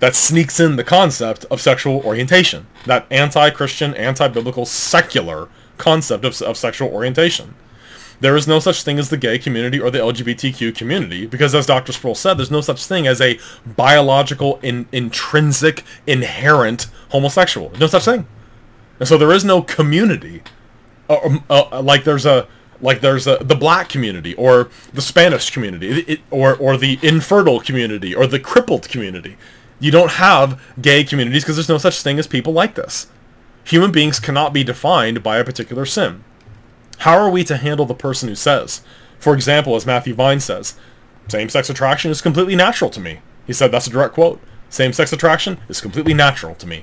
that 0.00 0.14
sneaks 0.14 0.60
in 0.60 0.76
the 0.76 0.84
concept 0.84 1.44
of 1.46 1.60
sexual 1.60 2.00
orientation, 2.04 2.66
that 2.86 3.06
anti-Christian, 3.10 3.94
anti-biblical, 3.94 4.66
secular 4.66 5.48
concept 5.78 6.24
of, 6.24 6.40
of 6.42 6.56
sexual 6.56 6.88
orientation. 6.88 7.54
There 8.20 8.36
is 8.36 8.48
no 8.48 8.58
such 8.58 8.82
thing 8.82 8.98
as 8.98 9.10
the 9.10 9.16
gay 9.16 9.38
community 9.38 9.78
or 9.78 9.90
the 9.90 9.98
LGBTQ 9.98 10.74
community 10.74 11.26
because, 11.26 11.54
as 11.54 11.66
Dr. 11.66 11.92
Sproul 11.92 12.16
said, 12.16 12.34
there's 12.34 12.50
no 12.50 12.60
such 12.60 12.84
thing 12.84 13.06
as 13.06 13.20
a 13.20 13.38
biological, 13.64 14.58
in, 14.60 14.88
intrinsic, 14.90 15.84
inherent 16.06 16.88
homosexual. 17.10 17.70
No 17.78 17.86
such 17.86 18.04
thing. 18.04 18.26
And 18.98 19.08
so 19.08 19.16
there 19.16 19.30
is 19.30 19.44
no 19.44 19.62
community. 19.62 20.42
Uh, 21.08 21.38
uh, 21.48 21.80
like 21.80 22.04
there's 22.04 22.26
a 22.26 22.48
like 22.80 23.00
there's 23.00 23.26
a, 23.26 23.38
the 23.40 23.56
black 23.56 23.88
community 23.88 24.34
or 24.34 24.68
the 24.92 25.02
Spanish 25.02 25.50
community 25.50 25.88
it, 25.88 26.08
it, 26.08 26.20
or, 26.30 26.54
or 26.56 26.76
the 26.76 26.98
infertile 27.02 27.60
community 27.60 28.14
or 28.14 28.26
the 28.26 28.38
crippled 28.38 28.88
community. 28.88 29.36
You 29.80 29.90
don't 29.90 30.12
have 30.12 30.60
gay 30.80 31.04
communities 31.04 31.44
because 31.44 31.56
there's 31.56 31.68
no 31.68 31.78
such 31.78 32.02
thing 32.02 32.18
as 32.18 32.26
people 32.26 32.52
like 32.52 32.74
this. 32.74 33.08
Human 33.68 33.92
beings 33.92 34.18
cannot 34.18 34.54
be 34.54 34.64
defined 34.64 35.22
by 35.22 35.36
a 35.36 35.44
particular 35.44 35.84
sin. 35.84 36.24
How 37.00 37.18
are 37.18 37.28
we 37.28 37.44
to 37.44 37.58
handle 37.58 37.84
the 37.84 37.92
person 37.92 38.26
who 38.26 38.34
says, 38.34 38.80
for 39.18 39.34
example, 39.34 39.76
as 39.76 39.84
Matthew 39.84 40.14
Vines 40.14 40.44
says, 40.44 40.74
same-sex 41.28 41.68
attraction 41.68 42.10
is 42.10 42.22
completely 42.22 42.56
natural 42.56 42.88
to 42.88 42.98
me. 42.98 43.20
He 43.46 43.52
said 43.52 43.70
that's 43.70 43.86
a 43.86 43.90
direct 43.90 44.14
quote. 44.14 44.40
Same-sex 44.70 45.12
attraction 45.12 45.58
is 45.68 45.82
completely 45.82 46.14
natural 46.14 46.54
to 46.54 46.66
me. 46.66 46.82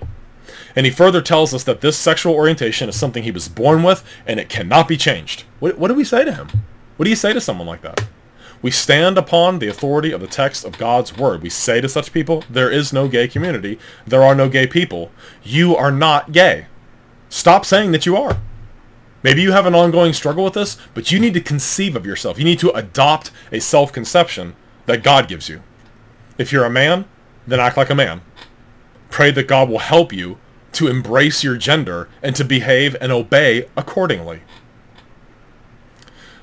And 0.76 0.86
he 0.86 0.92
further 0.92 1.24
tells 1.24 1.56
us 1.56 1.64
that 1.64 1.82
this 1.82 1.98
sexual 1.98 2.36
orientation 2.36 2.88
is 2.88 2.96
something 2.96 3.24
he 3.24 3.32
was 3.32 3.50
born 3.50 3.82
with 3.82 4.04
and 4.28 4.40
it 4.40 4.48
cannot 4.48 4.88
be 4.88 4.96
changed. 4.96 5.44
What, 5.60 5.80
what 5.80 5.88
do 5.88 5.96
we 5.96 6.04
say 6.04 6.24
to 6.24 6.34
him? 6.34 6.50
What 6.98 7.06
do 7.06 7.10
you 7.10 7.16
say 7.16 7.34
to 7.34 7.42
someone 7.42 7.66
like 7.66 7.82
that? 7.82 8.06
We 8.62 8.70
stand 8.70 9.18
upon 9.18 9.58
the 9.58 9.70
authority 9.70 10.12
of 10.12 10.22
the 10.22 10.28
text 10.28 10.64
of 10.64 10.78
God's 10.78 11.18
word. 11.18 11.42
We 11.42 11.50
say 11.50 11.82
to 11.82 11.90
such 11.90 12.14
people, 12.14 12.44
there 12.48 12.70
is 12.70 12.94
no 12.94 13.08
gay 13.08 13.28
community. 13.28 13.80
There 14.06 14.22
are 14.22 14.36
no 14.36 14.50
gay 14.50 14.68
people. 14.68 15.10
You 15.44 15.76
are 15.76 15.92
not 15.92 16.32
gay. 16.32 16.68
Stop 17.36 17.66
saying 17.66 17.92
that 17.92 18.06
you 18.06 18.16
are. 18.16 18.40
Maybe 19.22 19.42
you 19.42 19.52
have 19.52 19.66
an 19.66 19.76
ongoing 19.76 20.14
struggle 20.14 20.46
with 20.46 20.54
this, 20.54 20.78
but 20.94 21.12
you 21.12 21.20
need 21.20 21.34
to 21.34 21.42
conceive 21.42 21.98
of 21.98 22.06
yourself. 22.06 22.40
You 22.40 22.46
need 22.46 22.60
to 22.60 22.72
adopt 22.72 23.30
a 23.52 23.60
self-conception 23.60 24.56
that 24.86 25.04
God 25.04 25.28
gives 25.28 25.50
you. 25.50 25.62
If 26.38 26.54
you're 26.54 26.64
a 26.64 26.70
man, 26.70 27.04
then 27.46 27.60
act 27.60 27.76
like 27.76 27.90
a 27.90 27.96
man. 27.96 28.22
Pray 29.10 29.32
that 29.32 29.50
God 29.50 29.68
will 29.68 29.80
help 29.80 30.14
you 30.14 30.38
to 30.72 30.88
embrace 30.88 31.44
your 31.44 31.58
gender 31.58 32.08
and 32.24 32.38
to 32.38 32.46
behave 32.46 32.96
and 33.02 33.12
obey 33.12 33.68
accordingly. 33.76 34.40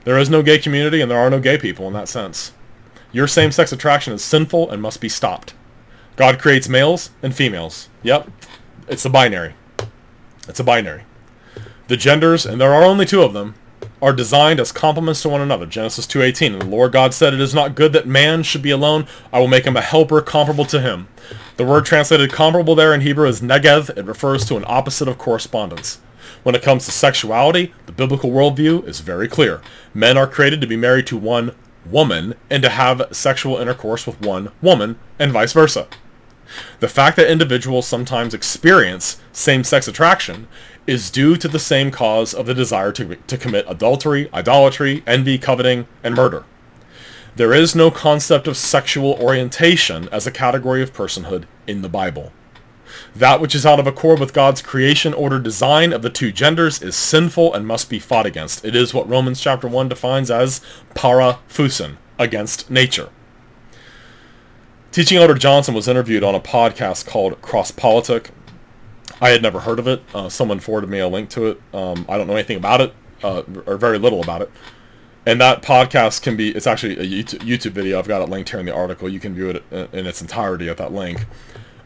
There 0.04 0.18
is 0.18 0.28
no 0.28 0.42
gay 0.42 0.58
community 0.58 1.00
and 1.00 1.10
there 1.10 1.18
are 1.18 1.30
no 1.30 1.40
gay 1.40 1.56
people 1.56 1.86
in 1.86 1.94
that 1.94 2.10
sense. 2.10 2.52
Your 3.12 3.26
same-sex 3.26 3.72
attraction 3.72 4.12
is 4.12 4.22
sinful 4.22 4.70
and 4.70 4.82
must 4.82 5.00
be 5.00 5.08
stopped. 5.08 5.54
God 6.16 6.38
creates 6.38 6.68
males 6.68 7.12
and 7.22 7.34
females. 7.34 7.88
Yep, 8.02 8.30
it's 8.88 9.06
a 9.06 9.10
binary. 9.10 9.54
It's 10.48 10.60
a 10.60 10.64
binary. 10.64 11.04
The 11.88 11.96
genders, 11.96 12.46
and 12.46 12.60
there 12.60 12.72
are 12.72 12.84
only 12.84 13.06
two 13.06 13.22
of 13.22 13.32
them, 13.32 13.54
are 14.00 14.12
designed 14.12 14.58
as 14.58 14.72
complements 14.72 15.22
to 15.22 15.28
one 15.28 15.40
another. 15.40 15.66
Genesis 15.66 16.06
2.18, 16.06 16.54
And 16.54 16.62
the 16.62 16.66
Lord 16.66 16.92
God 16.92 17.14
said, 17.14 17.32
It 17.32 17.40
is 17.40 17.54
not 17.54 17.76
good 17.76 17.92
that 17.92 18.06
man 18.06 18.42
should 18.42 18.62
be 18.62 18.70
alone. 18.70 19.06
I 19.32 19.38
will 19.38 19.48
make 19.48 19.64
him 19.64 19.76
a 19.76 19.80
helper 19.80 20.20
comparable 20.20 20.64
to 20.66 20.80
him. 20.80 21.06
The 21.56 21.64
word 21.64 21.84
translated 21.86 22.32
comparable 22.32 22.74
there 22.74 22.92
in 22.92 23.02
Hebrew 23.02 23.28
is 23.28 23.40
neged. 23.40 23.96
It 23.96 24.04
refers 24.04 24.44
to 24.46 24.56
an 24.56 24.64
opposite 24.66 25.06
of 25.06 25.18
correspondence. 25.18 26.00
When 26.42 26.56
it 26.56 26.62
comes 26.62 26.84
to 26.86 26.90
sexuality, 26.90 27.72
the 27.86 27.92
biblical 27.92 28.30
worldview 28.30 28.86
is 28.88 29.00
very 29.00 29.28
clear. 29.28 29.60
Men 29.94 30.18
are 30.18 30.26
created 30.26 30.60
to 30.60 30.66
be 30.66 30.76
married 30.76 31.06
to 31.08 31.16
one 31.16 31.54
woman 31.88 32.34
and 32.50 32.62
to 32.62 32.68
have 32.68 33.08
sexual 33.12 33.58
intercourse 33.58 34.06
with 34.06 34.20
one 34.20 34.50
woman, 34.60 34.98
and 35.18 35.32
vice 35.32 35.52
versa. 35.52 35.86
The 36.80 36.88
fact 36.88 37.16
that 37.16 37.30
individuals 37.30 37.86
sometimes 37.86 38.34
experience 38.34 39.20
same-sex 39.32 39.88
attraction 39.88 40.48
is 40.86 41.10
due 41.10 41.36
to 41.36 41.48
the 41.48 41.58
same 41.58 41.90
cause 41.90 42.34
of 42.34 42.46
the 42.46 42.54
desire 42.54 42.92
to, 42.92 43.16
to 43.16 43.38
commit 43.38 43.64
adultery, 43.68 44.28
idolatry, 44.34 45.02
envy, 45.06 45.38
coveting, 45.38 45.86
and 46.02 46.14
murder. 46.14 46.44
There 47.36 47.54
is 47.54 47.74
no 47.74 47.90
concept 47.90 48.46
of 48.46 48.56
sexual 48.56 49.14
orientation 49.14 50.08
as 50.10 50.26
a 50.26 50.30
category 50.30 50.82
of 50.82 50.92
personhood 50.92 51.44
in 51.66 51.82
the 51.82 51.88
Bible. 51.88 52.32
That 53.16 53.40
which 53.40 53.54
is 53.54 53.64
out 53.64 53.80
of 53.80 53.86
accord 53.86 54.20
with 54.20 54.34
God's 54.34 54.60
creation 54.60 55.14
order 55.14 55.38
design 55.38 55.92
of 55.92 56.02
the 56.02 56.10
two 56.10 56.30
genders 56.30 56.82
is 56.82 56.94
sinful 56.94 57.54
and 57.54 57.66
must 57.66 57.88
be 57.88 57.98
fought 57.98 58.26
against. 58.26 58.64
It 58.64 58.76
is 58.76 58.92
what 58.92 59.08
Romans 59.08 59.40
chapter 59.40 59.66
1 59.66 59.88
defines 59.88 60.30
as 60.30 60.60
paraphusin, 60.94 61.96
against 62.18 62.70
nature. 62.70 63.08
Teaching 64.92 65.16
Elder 65.16 65.32
Johnson 65.32 65.72
was 65.72 65.88
interviewed 65.88 66.22
on 66.22 66.34
a 66.34 66.40
podcast 66.40 67.06
called 67.06 67.40
Cross 67.40 67.70
Politic. 67.70 68.28
I 69.22 69.30
had 69.30 69.40
never 69.40 69.60
heard 69.60 69.78
of 69.78 69.88
it. 69.88 70.02
Uh, 70.14 70.28
someone 70.28 70.60
forwarded 70.60 70.90
me 70.90 70.98
a 70.98 71.08
link 71.08 71.30
to 71.30 71.46
it. 71.46 71.62
Um, 71.72 72.04
I 72.10 72.18
don't 72.18 72.26
know 72.26 72.34
anything 72.34 72.58
about 72.58 72.82
it, 72.82 72.94
uh, 73.22 73.42
or 73.64 73.78
very 73.78 73.98
little 73.98 74.22
about 74.22 74.42
it. 74.42 74.50
And 75.24 75.40
that 75.40 75.62
podcast 75.62 76.20
can 76.20 76.36
be, 76.36 76.50
it's 76.50 76.66
actually 76.66 76.98
a 76.98 77.24
YouTube 77.24 77.70
video. 77.70 77.98
I've 77.98 78.06
got 78.06 78.20
it 78.20 78.28
linked 78.28 78.50
here 78.50 78.60
in 78.60 78.66
the 78.66 78.74
article. 78.74 79.08
You 79.08 79.18
can 79.18 79.34
view 79.34 79.48
it 79.48 79.64
in 79.94 80.06
its 80.06 80.20
entirety 80.20 80.68
at 80.68 80.76
that 80.76 80.92
link. 80.92 81.24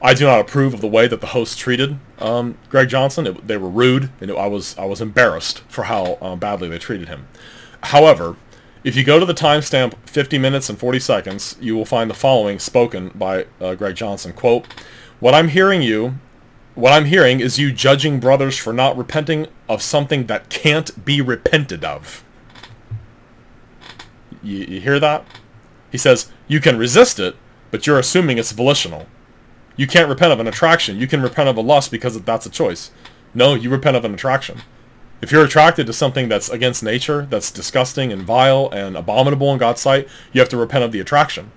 I 0.03 0.13
do 0.13 0.25
not 0.25 0.41
approve 0.41 0.75
of 0.75 0.81
the 0.81 0.89
way 0.89 1.07
that 1.07 1.21
the 1.21 1.29
hosts 1.29 1.55
treated 1.55 2.01
um, 2.19 2.59
Greg 2.71 2.89
Johnson. 2.89 3.29
It, 3.29 3.47
they 3.47 3.57
were 3.57 3.71
rude, 3.71 4.11
and 4.21 4.33
it, 4.33 4.37
I 4.37 4.49
was 4.49 4.77
I 4.77 4.85
was 4.85 5.01
embarrassed 5.01 5.61
for 5.69 5.85
how 5.85 6.15
uh, 6.21 6.35
badly 6.35 6.69
they 6.69 6.79
treated 6.79 7.09
him. 7.09 7.29
However, 7.85 8.35
if 8.87 8.95
you 8.95 9.03
go 9.03 9.19
to 9.19 9.27
the 9.27 9.35
timestamp 9.35 9.95
50 10.07 10.39
minutes 10.39 10.71
and 10.71 10.79
40 10.79 11.01
seconds, 11.01 11.57
you 11.61 11.75
will 11.75 11.85
find 11.85 12.09
the 12.09 12.15
following 12.15 12.61
spoken 12.61 13.09
by 13.17 13.47
uh, 13.61 13.75
Greg 13.75 13.97
Johnson. 13.97 14.33
Quote, 14.33 14.73
what 15.19 15.35
I'm 15.35 15.49
hearing 15.49 15.83
you, 15.83 16.15
what 16.77 16.93
I'm 16.93 17.07
hearing 17.07 17.41
is 17.41 17.59
you 17.59 17.73
judging 17.73 18.21
brothers 18.21 18.57
for 18.57 18.73
not 18.73 18.97
repenting 18.97 19.49
of 19.69 19.83
something 19.83 20.27
that 20.27 20.51
can't 20.51 21.05
be 21.05 21.21
repented 21.21 21.85
of. 21.85 22.23
You, 24.41 24.59
you 24.59 24.81
hear 24.81 25.01
that? 25.01 25.27
He 25.91 25.99
says, 25.99 26.31
you 26.47 26.61
can 26.61 26.79
resist 26.79 27.19
it, 27.19 27.35
but 27.73 27.89
you're 27.89 27.99
assuming 27.99 28.39
it's 28.39 28.53
volitional. 28.53 29.09
You 29.77 29.89
can't 29.89 30.09
repent 30.09 30.33
of 30.33 30.39
an 30.39 30.47
attraction. 30.47 31.01
You 31.01 31.09
can 31.09 31.23
repent 31.23 31.49
of 31.49 31.57
a 31.57 31.61
lust 31.61 31.91
because 31.91 32.21
that's 32.23 32.47
a 32.47 32.51
choice. 32.51 32.93
No, 33.35 33.55
you 33.55 33.69
repent 33.69 33.97
of 33.97 34.05
an 34.05 34.15
attraction. 34.15 34.61
If 35.23 35.33
you're 35.33 35.45
attracted 35.45 35.87
to 35.87 35.93
something 35.93 36.29
that's 36.29 36.51
against 36.51 36.83
nature, 36.83 37.27
that's 37.31 37.51
disgusting 37.51 38.13
and 38.13 38.23
vile 38.23 38.69
and 38.71 38.97
abominable 38.97 39.51
in 39.53 39.59
God's 39.59 39.81
sight, 39.81 40.09
you 40.33 40.41
have 40.41 40.51
to 40.51 40.57
repent 40.57 40.85
of 40.85 40.93
the 40.93 41.01
attraction. 41.01 41.53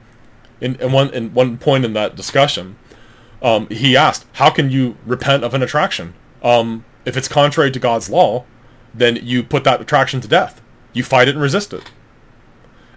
In, 0.62 0.76
in 0.76 0.92
one 0.92 1.10
in 1.14 1.34
one 1.34 1.58
point 1.58 1.86
in 1.86 1.94
that 1.94 2.16
discussion, 2.16 2.78
um, 3.42 3.68
he 3.70 3.96
asked, 3.98 4.26
"How 4.34 4.50
can 4.50 4.70
you 4.70 4.98
repent 5.06 5.44
of 5.44 5.54
an 5.54 5.64
attraction? 5.64 6.14
Um, 6.44 6.86
if 7.06 7.18
it's 7.18 7.28
contrary 7.28 7.72
to 7.72 7.80
God's 7.80 8.10
law, 8.10 8.46
then 8.94 9.20
you 9.22 9.44
put 9.44 9.64
that 9.66 9.82
attraction 9.82 10.22
to 10.22 10.28
death. 10.28 10.62
You 10.94 11.04
fight 11.04 11.28
it 11.28 11.36
and 11.36 11.42
resist 11.42 11.74
it." 11.74 11.92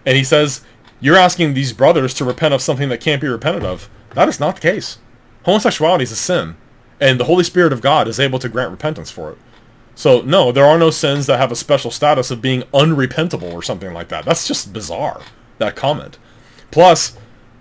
And 0.07 0.17
he 0.17 0.25
says, 0.25 0.63
"You're 1.01 1.17
asking 1.17 1.55
these 1.55 1.73
brothers 1.73 2.15
to 2.15 2.25
repent 2.25 2.55
of 2.55 2.63
something 2.63 2.89
that 2.89 3.01
can't 3.01 3.21
be 3.21 3.29
repented 3.29 3.65
of. 3.65 3.89
That 4.15 4.29
is 4.29 4.41
not 4.41 4.57
the 4.57 4.61
case. 4.61 4.99
Homosexuality 5.45 6.05
is 6.05 6.13
a 6.13 6.17
sin. 6.17 6.57
And 7.01 7.19
the 7.19 7.25
Holy 7.25 7.43
Spirit 7.43 7.73
of 7.73 7.81
God 7.81 8.07
is 8.07 8.21
able 8.21 8.39
to 8.39 8.49
grant 8.49 8.71
repentance 8.71 9.11
for 9.11 9.33
it. 9.33 9.39
So, 9.95 10.23
no, 10.23 10.53
there 10.53 10.65
are 10.65 10.79
no 10.79 10.91
sins 10.91 11.27
that 11.27 11.39
have 11.39 11.53
a 11.53 11.57
special 11.57 11.91
status 11.91 12.31
of 12.31 12.41
being 12.41 12.63
unrepentable 12.75 13.53
or 13.53 13.63
something 13.63 13.93
like 13.93 14.09
that. 14.09 14.25
That's 14.25 14.49
just 14.49 14.73
bizarre, 14.73 15.21
that 15.59 15.77
comment. 15.77 16.19
Plus, 16.71 17.17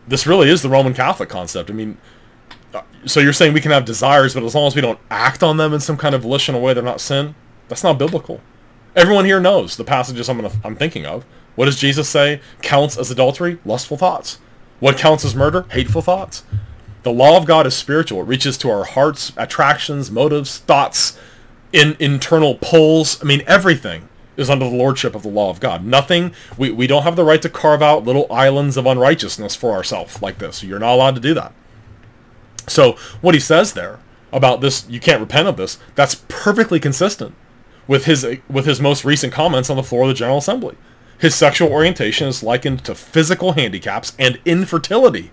this 0.08 0.26
really 0.26 0.50
is 0.50 0.62
the 0.62 0.70
Roman 0.70 0.94
Catholic 0.94 1.30
concept. 1.30 1.70
I 1.70 1.74
mean, 1.74 1.98
uh, 2.74 2.84
so 3.06 3.20
you're 3.20 3.34
saying 3.34 3.54
we 3.54 3.62
can 3.62 3.72
have 3.72 3.86
desires, 3.86 4.34
but 4.34 4.44
as 4.44 4.56
long 4.56 4.68
as 4.68 4.76
we 4.76 4.82
don't 4.82 5.00
act 5.10 5.44
on 5.44 5.58
them 5.58 5.74
in 5.74 5.80
some 5.82 5.98
kind 5.98 6.16
of 6.16 6.22
volitional 6.22 6.62
way, 6.62 6.74
they're 6.74 6.84
not 6.84 7.02
sin? 7.02 7.36
That's 7.68 7.84
not 7.84 8.00
biblical. 8.00 8.42
Everyone 8.96 9.26
here 9.26 9.40
knows 9.40 9.76
the 9.76 9.84
passages 9.84 10.30
I'm, 10.30 10.38
gonna, 10.38 10.54
I'm 10.64 10.76
thinking 10.76 11.06
of. 11.06 11.26
What 11.56 11.66
does 11.66 11.80
Jesus 11.80 12.10
say 12.10 12.42
counts 12.62 12.98
as 12.98 13.12
adultery? 13.12 13.60
Lustful 13.66 13.98
thoughts. 13.98 14.40
What 14.80 14.98
counts 14.98 15.26
as 15.26 15.36
murder? 15.36 15.66
Hateful 15.72 16.02
thoughts. 16.02 16.44
The 17.04 17.12
law 17.12 17.38
of 17.38 17.46
God 17.46 17.68
is 17.68 17.76
spiritual. 17.76 18.22
It 18.22 18.28
reaches 18.28 18.58
to 18.60 18.70
our 18.70 18.84
hearts, 18.84 19.32
attractions, 19.38 20.12
motives, 20.12 20.60
thoughts, 20.60 21.18
in 21.72 21.96
internal 22.00 22.56
pulls. 22.56 23.22
I 23.22 23.26
mean, 23.26 23.44
everything 23.48 24.10
is 24.38 24.50
under 24.50 24.70
the 24.70 24.76
lordship 24.76 25.16
of 25.16 25.24
the 25.24 25.30
law 25.30 25.50
of 25.50 25.60
God. 25.60 25.86
Nothing, 25.86 26.34
we, 26.58 26.72
we 26.72 26.88
don't 26.88 27.04
have 27.04 27.16
the 27.16 27.24
right 27.24 27.42
to 27.42 27.50
carve 27.50 27.82
out 27.82 28.06
little 28.06 28.32
islands 28.32 28.78
of 28.78 28.86
unrighteousness 28.86 29.56
for 29.56 29.72
ourselves 29.72 30.22
like 30.22 30.40
this. 30.40 30.64
You're 30.64 30.80
not 30.80 30.94
allowed 30.94 31.16
to 31.16 31.22
do 31.22 31.34
that. 31.34 31.54
So 32.68 32.94
what 33.22 33.34
he 33.34 33.40
says 33.40 33.74
there 33.74 34.00
about 34.32 34.62
this, 34.62 34.88
you 34.90 35.00
can't 35.00 35.20
repent 35.20 35.48
of 35.48 35.58
this, 35.58 35.78
that's 35.96 36.24
perfectly 36.28 36.80
consistent 36.80 37.36
with 37.88 38.06
his 38.06 38.26
with 38.48 38.66
his 38.66 38.80
most 38.80 39.04
recent 39.04 39.34
comments 39.34 39.70
on 39.70 39.76
the 39.76 39.84
floor 39.84 40.04
of 40.04 40.10
the 40.10 40.14
General 40.14 40.38
Assembly. 40.38 40.78
His 41.18 41.36
sexual 41.36 41.72
orientation 41.72 42.28
is 42.28 42.42
likened 42.42 42.86
to 42.86 42.96
physical 42.96 43.52
handicaps 43.54 44.16
and 44.18 44.40
infertility. 44.46 45.32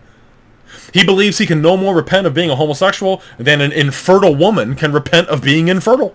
He 0.93 1.05
believes 1.05 1.39
he 1.39 1.47
can 1.47 1.63
no 1.63 1.77
more 1.77 1.95
repent 1.95 2.27
of 2.27 2.35
being 2.35 2.51
a 2.51 2.57
homosexual 2.57 3.23
than 3.39 3.61
an 3.61 3.73
infertile 3.73 4.35
woman 4.35 4.75
can 4.75 4.93
repent 4.93 5.29
of 5.29 5.43
being 5.43 5.69
infertile. 5.69 6.15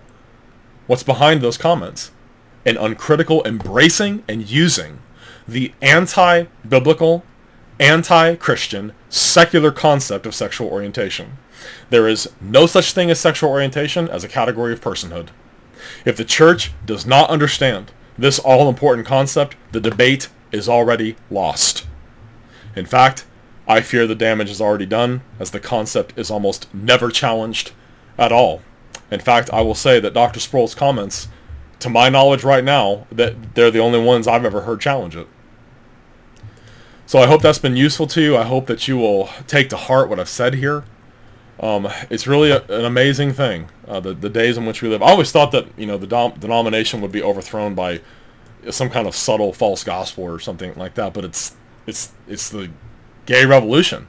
What's 0.86 1.02
behind 1.02 1.40
those 1.40 1.56
comments? 1.56 2.10
An 2.66 2.76
uncritical 2.76 3.44
embracing 3.44 4.22
and 4.28 4.48
using 4.48 5.00
the 5.46 5.72
anti-biblical, 5.80 7.24
anti-Christian, 7.80 8.92
secular 9.08 9.70
concept 9.70 10.26
of 10.26 10.34
sexual 10.34 10.68
orientation. 10.68 11.38
There 11.90 12.08
is 12.08 12.30
no 12.40 12.66
such 12.66 12.92
thing 12.92 13.10
as 13.10 13.20
sexual 13.20 13.50
orientation 13.50 14.08
as 14.08 14.24
a 14.24 14.28
category 14.28 14.72
of 14.72 14.80
personhood. 14.80 15.28
If 16.04 16.16
the 16.16 16.24
church 16.24 16.72
does 16.84 17.06
not 17.06 17.30
understand 17.30 17.92
this 18.16 18.38
all-important 18.38 19.06
concept, 19.06 19.56
the 19.72 19.80
debate 19.80 20.28
is 20.52 20.68
already 20.68 21.16
lost. 21.30 21.86
In 22.76 22.86
fact, 22.86 23.24
I 23.66 23.80
fear 23.80 24.06
the 24.06 24.14
damage 24.14 24.50
is 24.50 24.60
already 24.60 24.86
done, 24.86 25.22
as 25.40 25.50
the 25.50 25.60
concept 25.60 26.12
is 26.18 26.30
almost 26.30 26.72
never 26.74 27.10
challenged 27.10 27.72
at 28.18 28.32
all. 28.32 28.62
In 29.10 29.20
fact, 29.20 29.50
I 29.52 29.60
will 29.60 29.74
say 29.74 30.00
that 30.00 30.14
Dr. 30.14 30.40
Sproul's 30.40 30.74
comments, 30.74 31.28
to 31.80 31.88
my 31.90 32.08
knowledge 32.08 32.44
right 32.44 32.64
now, 32.64 33.06
that 33.12 33.54
they're 33.54 33.70
the 33.70 33.78
only 33.78 34.02
ones 34.02 34.26
I've 34.26 34.44
ever 34.44 34.62
heard 34.62 34.80
challenge 34.80 35.16
it. 35.16 35.26
So 37.06 37.18
I 37.18 37.26
hope 37.26 37.42
that's 37.42 37.58
been 37.58 37.76
useful 37.76 38.06
to 38.08 38.20
you. 38.22 38.36
I 38.36 38.44
hope 38.44 38.66
that 38.66 38.88
you 38.88 38.96
will 38.96 39.28
take 39.46 39.68
to 39.70 39.76
heart 39.76 40.08
what 40.08 40.18
I've 40.18 40.28
said 40.28 40.54
here. 40.54 40.84
Um, 41.60 41.88
it's 42.10 42.26
really 42.26 42.50
a, 42.50 42.62
an 42.64 42.84
amazing 42.84 43.32
thing, 43.32 43.68
uh, 43.86 44.00
the, 44.00 44.14
the 44.14 44.28
days 44.28 44.56
in 44.56 44.66
which 44.66 44.82
we 44.82 44.88
live. 44.88 45.02
I 45.02 45.10
always 45.10 45.30
thought 45.30 45.52
that, 45.52 45.66
you 45.78 45.86
know, 45.86 45.98
the 45.98 46.06
dom- 46.06 46.38
denomination 46.38 47.00
would 47.00 47.12
be 47.12 47.22
overthrown 47.22 47.74
by 47.74 48.00
some 48.70 48.90
kind 48.90 49.06
of 49.06 49.14
subtle 49.14 49.52
false 49.52 49.84
gospel 49.84 50.24
or 50.24 50.40
something 50.40 50.74
like 50.74 50.94
that, 50.94 51.12
but 51.12 51.24
it's, 51.24 51.54
it's, 51.86 52.12
it's 52.26 52.48
the 52.48 52.70
gay 53.26 53.44
revolution 53.44 54.08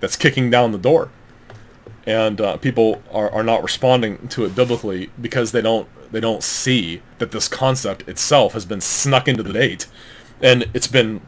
that's 0.00 0.16
kicking 0.16 0.50
down 0.50 0.72
the 0.72 0.78
door. 0.78 1.10
And 2.06 2.40
uh, 2.40 2.56
people 2.58 3.02
are, 3.12 3.30
are 3.30 3.42
not 3.42 3.62
responding 3.62 4.28
to 4.28 4.44
it 4.44 4.54
biblically 4.54 5.10
because 5.20 5.52
they 5.52 5.62
don't 5.62 5.88
they 6.12 6.20
don't 6.20 6.42
see 6.42 7.02
that 7.18 7.32
this 7.32 7.48
concept 7.48 8.08
itself 8.08 8.52
has 8.52 8.64
been 8.64 8.80
snuck 8.80 9.26
into 9.26 9.42
the 9.42 9.52
date 9.52 9.88
and 10.40 10.68
it's 10.72 10.86
been 10.86 11.20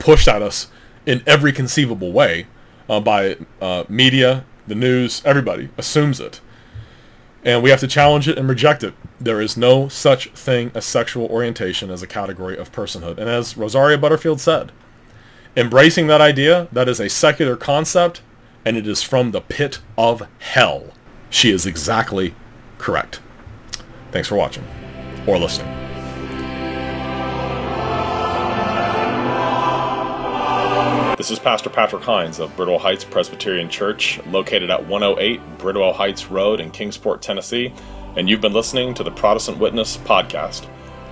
pushed 0.00 0.28
at 0.28 0.42
us 0.42 0.68
in 1.06 1.22
every 1.26 1.52
conceivable 1.52 2.12
way 2.12 2.46
uh, 2.88 3.00
by 3.00 3.36
uh, 3.60 3.84
media, 3.88 4.44
the 4.66 4.74
news, 4.74 5.22
everybody 5.24 5.68
assumes 5.76 6.20
it. 6.20 6.40
And 7.44 7.62
we 7.62 7.70
have 7.70 7.80
to 7.80 7.86
challenge 7.86 8.28
it 8.28 8.38
and 8.38 8.48
reject 8.48 8.84
it. 8.84 8.94
There 9.18 9.40
is 9.40 9.56
no 9.56 9.88
such 9.88 10.30
thing 10.30 10.70
as 10.74 10.84
sexual 10.84 11.26
orientation 11.26 11.90
as 11.90 12.02
a 12.02 12.06
category 12.06 12.56
of 12.56 12.70
personhood. 12.70 13.18
And 13.18 13.28
as 13.28 13.56
Rosaria 13.56 13.96
Butterfield 13.96 14.40
said, 14.40 14.72
embracing 15.56 16.06
that 16.08 16.20
idea, 16.20 16.68
that 16.72 16.88
is 16.88 17.00
a 17.00 17.08
secular 17.08 17.56
concept, 17.56 18.22
and 18.64 18.76
it 18.76 18.86
is 18.86 19.02
from 19.02 19.30
the 19.30 19.40
pit 19.40 19.80
of 19.96 20.26
hell. 20.38 20.92
She 21.28 21.50
is 21.50 21.66
exactly 21.66 22.34
correct. 22.78 23.20
Thanks 24.10 24.28
for 24.28 24.36
watching 24.36 24.64
or 25.26 25.38
listening. 25.38 25.76
This 31.16 31.30
is 31.30 31.38
Pastor 31.38 31.68
Patrick 31.68 32.02
Hines 32.02 32.38
of 32.38 32.56
Bridwell 32.56 32.78
Heights 32.78 33.04
Presbyterian 33.04 33.68
Church, 33.68 34.18
located 34.28 34.70
at 34.70 34.86
108 34.86 35.58
Bridwell 35.58 35.92
Heights 35.92 36.30
Road 36.30 36.60
in 36.60 36.70
Kingsport, 36.70 37.20
Tennessee, 37.20 37.74
and 38.16 38.26
you've 38.26 38.40
been 38.40 38.54
listening 38.54 38.94
to 38.94 39.04
the 39.04 39.10
Protestant 39.10 39.58
Witness 39.58 39.98
podcast. 39.98 40.66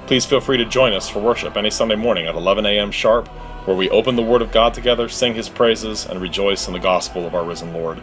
Please 0.06 0.24
feel 0.24 0.40
free 0.40 0.56
to 0.56 0.64
join 0.64 0.94
us 0.94 1.10
for 1.10 1.20
worship 1.20 1.58
any 1.58 1.68
Sunday 1.68 1.94
morning 1.94 2.26
at 2.26 2.34
11 2.34 2.64
a.m. 2.64 2.90
sharp, 2.90 3.28
where 3.68 3.76
we 3.76 3.90
open 3.90 4.16
the 4.16 4.22
Word 4.22 4.40
of 4.40 4.50
God 4.50 4.72
together, 4.72 5.10
sing 5.10 5.34
His 5.34 5.50
praises, 5.50 6.06
and 6.06 6.22
rejoice 6.22 6.68
in 6.68 6.72
the 6.72 6.78
gospel 6.78 7.26
of 7.26 7.34
our 7.34 7.44
risen 7.44 7.74
Lord. 7.74 8.00